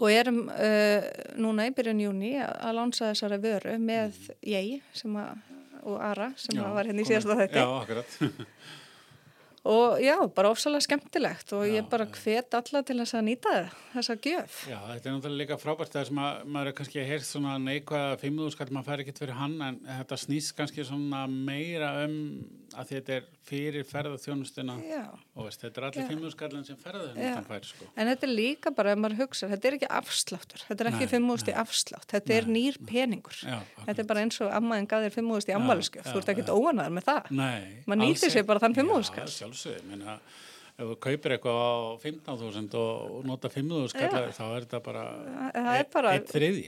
og 0.00 0.12
erum 0.12 0.42
uh, 0.48 1.06
núna 1.40 1.68
í 1.68 1.72
byrjun 1.76 2.04
júni 2.06 2.34
að 2.40 2.76
lánsa 2.78 3.10
þessari 3.10 3.40
vöru 3.42 3.76
með 3.82 4.16
ég 4.48 4.84
sem 4.96 5.16
að, 5.20 5.42
og 5.84 5.98
Ara 6.04 6.30
sem 6.40 6.56
já, 6.56 6.64
var 6.72 6.88
hérna 6.88 7.04
í 7.04 7.08
síðasta 7.08 7.36
þetta 7.42 7.64
Já, 7.64 7.68
akkurat. 7.80 8.16
og 9.68 10.00
já, 10.00 10.14
bara 10.34 10.50
ofsalega 10.54 10.86
skemmtilegt 10.86 11.52
og 11.52 11.66
Já, 11.66 11.74
ég 11.76 11.88
bara 11.90 12.06
hvet 12.06 12.54
alla 12.56 12.82
til 12.86 12.96
þess 13.02 13.16
að 13.18 13.26
nýta 13.26 13.54
þessa 13.92 14.16
gjöf. 14.24 14.60
Já, 14.70 14.78
þetta 14.88 15.10
er 15.10 15.16
náttúrulega 15.16 15.40
líka 15.42 15.58
frábært 15.60 15.92
það 15.96 16.06
sem 16.08 16.22
að 16.24 16.46
maður 16.46 16.70
er 16.70 16.76
kannski 16.78 17.02
að 17.02 17.10
heyrt 17.10 17.28
svona 17.28 17.58
neikvæða 17.64 18.16
fimmúðu 18.22 18.54
skall, 18.54 18.70
maður 18.72 18.88
fær 18.88 19.04
ekkert 19.04 19.22
fyrir 19.24 19.38
hann 19.40 19.58
en 19.66 19.80
þetta 19.88 20.20
snýst 20.24 20.56
kannski 20.56 20.86
svona 20.88 21.26
meira 21.30 21.92
um 22.06 22.16
að 22.78 22.92
þetta 22.94 23.14
er 23.16 23.28
fyrir 23.50 23.86
ferðarþjónustuna 23.88 24.76
og 25.34 25.46
veist, 25.46 25.62
þetta 25.64 25.80
er 25.80 25.86
allir 25.88 26.08
skallin 26.34 26.66
sem 26.66 26.78
ferðarþjónustan 26.80 27.48
fær 27.48 27.66
sko. 27.70 27.88
en 27.96 28.10
þetta 28.12 28.28
er 28.28 28.32
líka 28.32 28.72
bara, 28.76 28.94
ef 28.94 29.02
maður 29.02 29.22
hugsa 29.24 29.48
þetta 29.50 29.70
er 29.70 29.78
ekki 29.78 29.90
afsláttur, 30.00 30.64
þetta 30.68 30.84
er 30.84 30.92
ekki 30.92 31.08
í 31.50 31.56
afslátt, 31.64 32.06
þetta 32.14 32.36
er 32.36 32.50
Nei, 32.50 32.54
nýr 32.60 32.78
peningur. 32.86 33.40
Já, 33.42 33.58
þetta 33.86 34.04
er 34.04 34.08
bara 34.10 34.24
eins 34.26 34.40
og 34.44 34.54
ammaðin 34.54 34.88
gaðir 34.90 35.16
ammæliskef 35.56 36.06
já, 36.06 36.12
þú 36.12 36.22
ert 36.22 36.32
ekki 36.34 36.46
já. 36.46 36.52
óanaður 36.54 36.94
með 36.98 37.08
það. 37.08 37.32
Nei. 37.40 37.82
Maður 37.86 38.02
nýtir 38.04 38.34
sér 38.34 38.46
bara 38.48 38.62
þann 38.64 38.78
fimmúðuskall. 38.78 39.28
Ef 40.80 40.88
þú 40.88 40.94
kaupir 41.04 41.34
eitthvað 41.34 41.58
á 41.60 41.72
15.000 42.00 42.76
og 42.80 43.26
nota 43.28 43.50
5.000 43.52 43.90
skallar 43.92 44.30
þá 44.32 44.44
er 44.46 44.64
þetta 44.64 44.80
bara, 44.86 45.02
það 45.52 45.70
er 45.74 45.88
bara 45.92 46.12
eitt 46.16 46.30
þriði, 46.32 46.62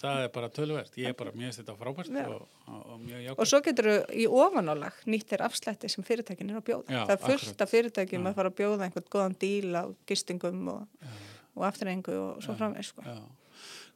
það 0.00 0.20
er 0.22 0.30
bara 0.38 0.48
tölverst 0.56 0.96
ég 1.02 1.12
er 1.12 1.16
bara, 1.18 1.34
finnst 1.36 1.60
þetta 1.60 1.74
frábært 1.76 2.14
og, 2.22 2.46
og 2.72 2.94
mjög 3.02 3.26
jákvæmt. 3.26 3.42
Og 3.44 3.50
svo 3.50 3.60
getur 3.66 3.90
þú 3.90 3.96
í 4.16 4.24
ofanálag 4.40 5.02
nýttir 5.12 5.44
afslætti 5.44 5.90
sem 5.92 6.06
fyrirtækin 6.06 6.54
er 6.54 6.62
að 6.62 6.64
bjóða. 6.70 6.86
Já, 6.96 7.02
það 7.02 7.14
er 7.18 7.24
fullt 7.26 7.66
af 7.66 7.74
fyrirtækjum 7.74 8.30
að 8.30 8.38
fara 8.40 8.52
að 8.54 8.58
bjóða 8.62 8.88
einhvern 8.88 9.10
góðan 9.12 9.36
díl 9.44 9.76
á 9.76 9.84
gistingum 10.08 10.64
og, 10.72 11.10
og 11.58 11.68
afturrengu 11.68 12.16
og 12.22 12.40
svo 12.46 12.56
framveg 12.56 12.88
sko. 12.88 13.04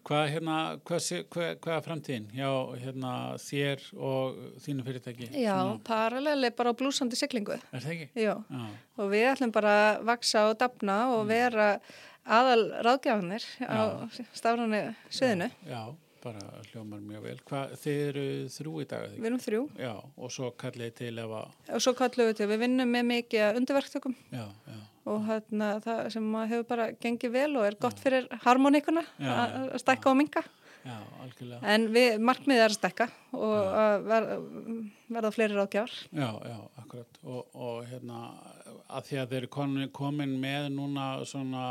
Hvað 0.03 0.23
hérna, 0.33 0.57
hvað, 0.83 1.09
hvað, 1.31 1.49
hvað 1.63 1.77
er 1.77 1.85
framtíðin 1.87 2.25
hjá 2.35 2.51
hérna, 2.83 3.13
þér 3.39 3.85
og 3.95 4.39
þínu 4.65 4.87
fyrirtæki? 4.87 5.29
Já, 5.39 5.57
paralel 5.87 6.49
er 6.49 6.55
bara 6.59 6.73
á 6.75 6.79
blúsandi 6.79 7.19
siglingu. 7.19 7.55
Er 7.71 7.85
það 7.85 7.93
ekki? 7.95 8.09
Já, 8.19 8.33
Já. 8.35 8.65
og 8.99 9.13
við 9.13 9.27
ætlum 9.31 9.55
bara 9.55 9.75
að 9.83 10.07
vaksa 10.11 10.49
og 10.51 10.57
dapna 10.59 10.99
og 11.15 11.23
mm. 11.23 11.31
vera 11.31 11.69
aðal 12.27 12.65
ráðgjafanir 12.87 13.47
á 13.63 13.83
stafranu 14.35 14.83
söðinu. 15.07 15.51
Já, 15.71 15.83
bara 16.23 16.47
hljómar 16.73 17.03
mjög 17.07 17.29
vel. 17.29 17.39
Þið 17.85 18.05
eru 18.09 18.29
þrjú 18.57 18.79
í 18.83 18.89
dag? 18.91 19.19
Við 19.19 19.31
erum 19.31 19.43
þrjú. 19.47 19.67
Já, 19.87 19.93
og 20.03 20.35
svo 20.35 20.51
kallið 20.59 20.97
til 20.99 21.15
ef 21.15 21.37
að... 21.43 21.61
Og 21.79 21.87
svo 21.87 21.95
kallið 21.99 22.35
til, 22.41 22.51
við 22.51 22.67
vinnum 22.67 22.91
með 22.99 23.13
mikið 23.15 23.63
undirverktökum. 23.63 24.19
Já, 24.35 24.49
já 24.67 24.83
og 25.09 25.23
hérna, 25.27 25.75
það 25.83 26.03
sem 26.15 26.33
hefur 26.41 26.67
bara 26.69 26.91
gengið 27.03 27.35
vel 27.35 27.53
og 27.59 27.69
er 27.69 27.79
gott 27.83 28.03
fyrir 28.03 28.29
harmoníkuna 28.45 29.05
að 29.19 29.79
stekka 29.83 30.13
og 30.13 30.21
minga 30.21 30.45
Já, 30.83 30.97
en 31.71 31.85
við, 31.95 32.17
markmiðið 32.27 32.61
er 32.65 32.73
að 32.73 32.75
stekka 32.75 33.05
og 33.39 33.53
að 33.55 34.07
ver, 34.09 34.25
verða 35.15 35.31
fleiri 35.31 35.55
ráðgjár 35.55 35.93
Já, 36.11 36.27
já, 36.43 36.57
akkurat. 36.83 37.21
Og, 37.23 37.53
og 37.55 37.77
hérna, 37.87 38.23
að 38.91 39.07
því 39.07 39.21
að 39.23 39.35
þeir 39.35 39.47
eru 39.47 39.91
komin 39.95 40.35
með 40.43 40.67
núna 40.75 41.07
svona 41.31 41.67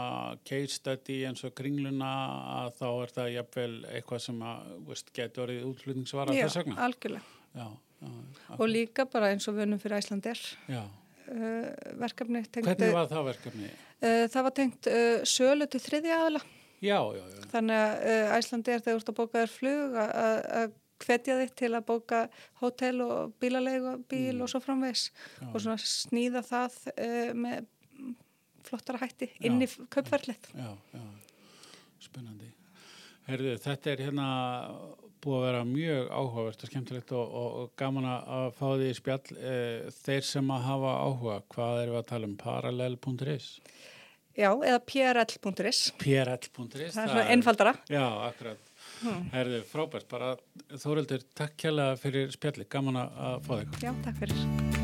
case 0.47 0.77
study 0.77 1.19
eins 1.27 1.43
og 1.43 1.51
kringluna 1.59 2.13
að 2.61 2.71
þá 2.79 2.87
er 2.93 3.13
það 3.17 3.29
jafnvel 3.35 3.75
eitthvað 3.91 4.23
sem 4.29 4.47
að, 4.53 4.71
veist, 4.87 5.11
getur 5.19 5.45
orðið 5.47 5.67
útflutningsvara 5.73 6.39
þess 6.39 6.61
vegna. 6.61 6.79
Já, 6.79 6.87
algjörlega. 6.87 7.37
Já, 7.51 7.67
já, 8.07 8.15
og 8.55 8.67
líka 8.71 9.09
bara 9.11 9.35
eins 9.35 9.51
og 9.51 9.59
við 9.59 9.67
unum 9.67 9.83
fyrir 9.83 9.99
Æslandir 9.99 10.39
Já 10.71 10.85
verkefni. 12.01 12.43
Tengt, 12.47 12.67
Hvernig 12.67 12.95
var 12.95 13.09
það 13.11 13.27
verkefni? 13.31 13.71
Uh, 14.01 14.25
það 14.33 14.45
var 14.47 14.55
tengt 14.57 14.91
sölu 15.29 15.67
til 15.71 15.81
þriðja 15.83 16.19
aðla. 16.25 16.43
Já, 16.81 16.97
já, 17.13 17.21
já. 17.21 17.41
Þannig 17.51 17.81
að 17.81 18.31
Æslandi 18.37 18.73
er 18.73 18.81
þegar 18.81 18.95
þú 18.95 19.01
ert 19.01 19.11
að 19.11 19.19
bóka 19.19 19.41
þér 19.43 19.51
flug 19.53 19.99
að 20.01 20.71
hvetja 21.01 21.35
þitt 21.39 21.53
til 21.57 21.71
að 21.73 21.85
bóka 21.89 22.21
hótel 22.61 23.03
og 23.05 23.35
bílalegu 23.41 23.95
bíl 24.09 24.35
mm. 24.35 24.41
og 24.45 24.51
svo 24.51 24.61
framvegs 24.61 25.07
já. 25.09 25.47
og 25.49 25.57
svona 25.61 25.77
snýða 25.81 26.43
það 26.45 26.77
með 27.37 27.69
flottara 28.65 29.01
hætti 29.01 29.29
inn 29.45 29.61
í 29.61 29.69
köpverðlið. 29.93 30.49
Já, 30.57 30.73
já, 30.93 31.05
spennandi. 32.01 32.49
Herðu, 33.29 33.55
þetta 33.61 33.93
er 33.93 34.03
hérna 34.07 34.27
búið 35.23 35.37
að 35.37 35.45
vera 35.47 35.61
mjög 35.69 36.09
áhugavert 36.09 36.65
og 36.65 36.71
skemmtilegt 36.71 37.13
og, 37.17 37.37
og, 37.41 37.55
og 37.61 37.71
gaman 37.79 38.09
að 38.11 38.49
fá 38.57 38.67
því 38.69 38.91
spjall 38.97 39.37
e, 39.37 39.55
þeir 40.01 40.27
sem 40.27 40.51
að 40.55 40.67
hafa 40.67 40.97
áhuga, 41.05 41.37
hvað 41.55 41.81
erum 41.83 41.95
við 41.95 42.01
að 42.01 42.09
tala 42.11 42.29
um? 42.29 42.35
Parallel.is? 42.41 43.47
Já, 44.31 44.49
eða 44.55 44.81
prl.is 44.87 45.81
prl.is 45.99 46.93
Það 46.95 47.01
er 47.03 47.11
svona 47.11 47.25
einfaldara. 47.35 47.73
Já, 47.91 48.05
akkurat. 48.29 48.69
Hmm. 49.01 49.25
Herðu, 49.33 49.63
frábært, 49.69 50.07
bara 50.11 50.35
Þórildur, 50.77 51.25
takk 51.37 51.57
kjalla 51.65 51.91
fyrir 52.01 52.31
spjalli, 52.33 52.69
gaman 52.69 53.03
að 53.03 53.41
fá 53.47 53.53
þig. 53.57 53.83
Já, 53.87 53.91
takk 54.05 54.23
fyrir 54.23 54.80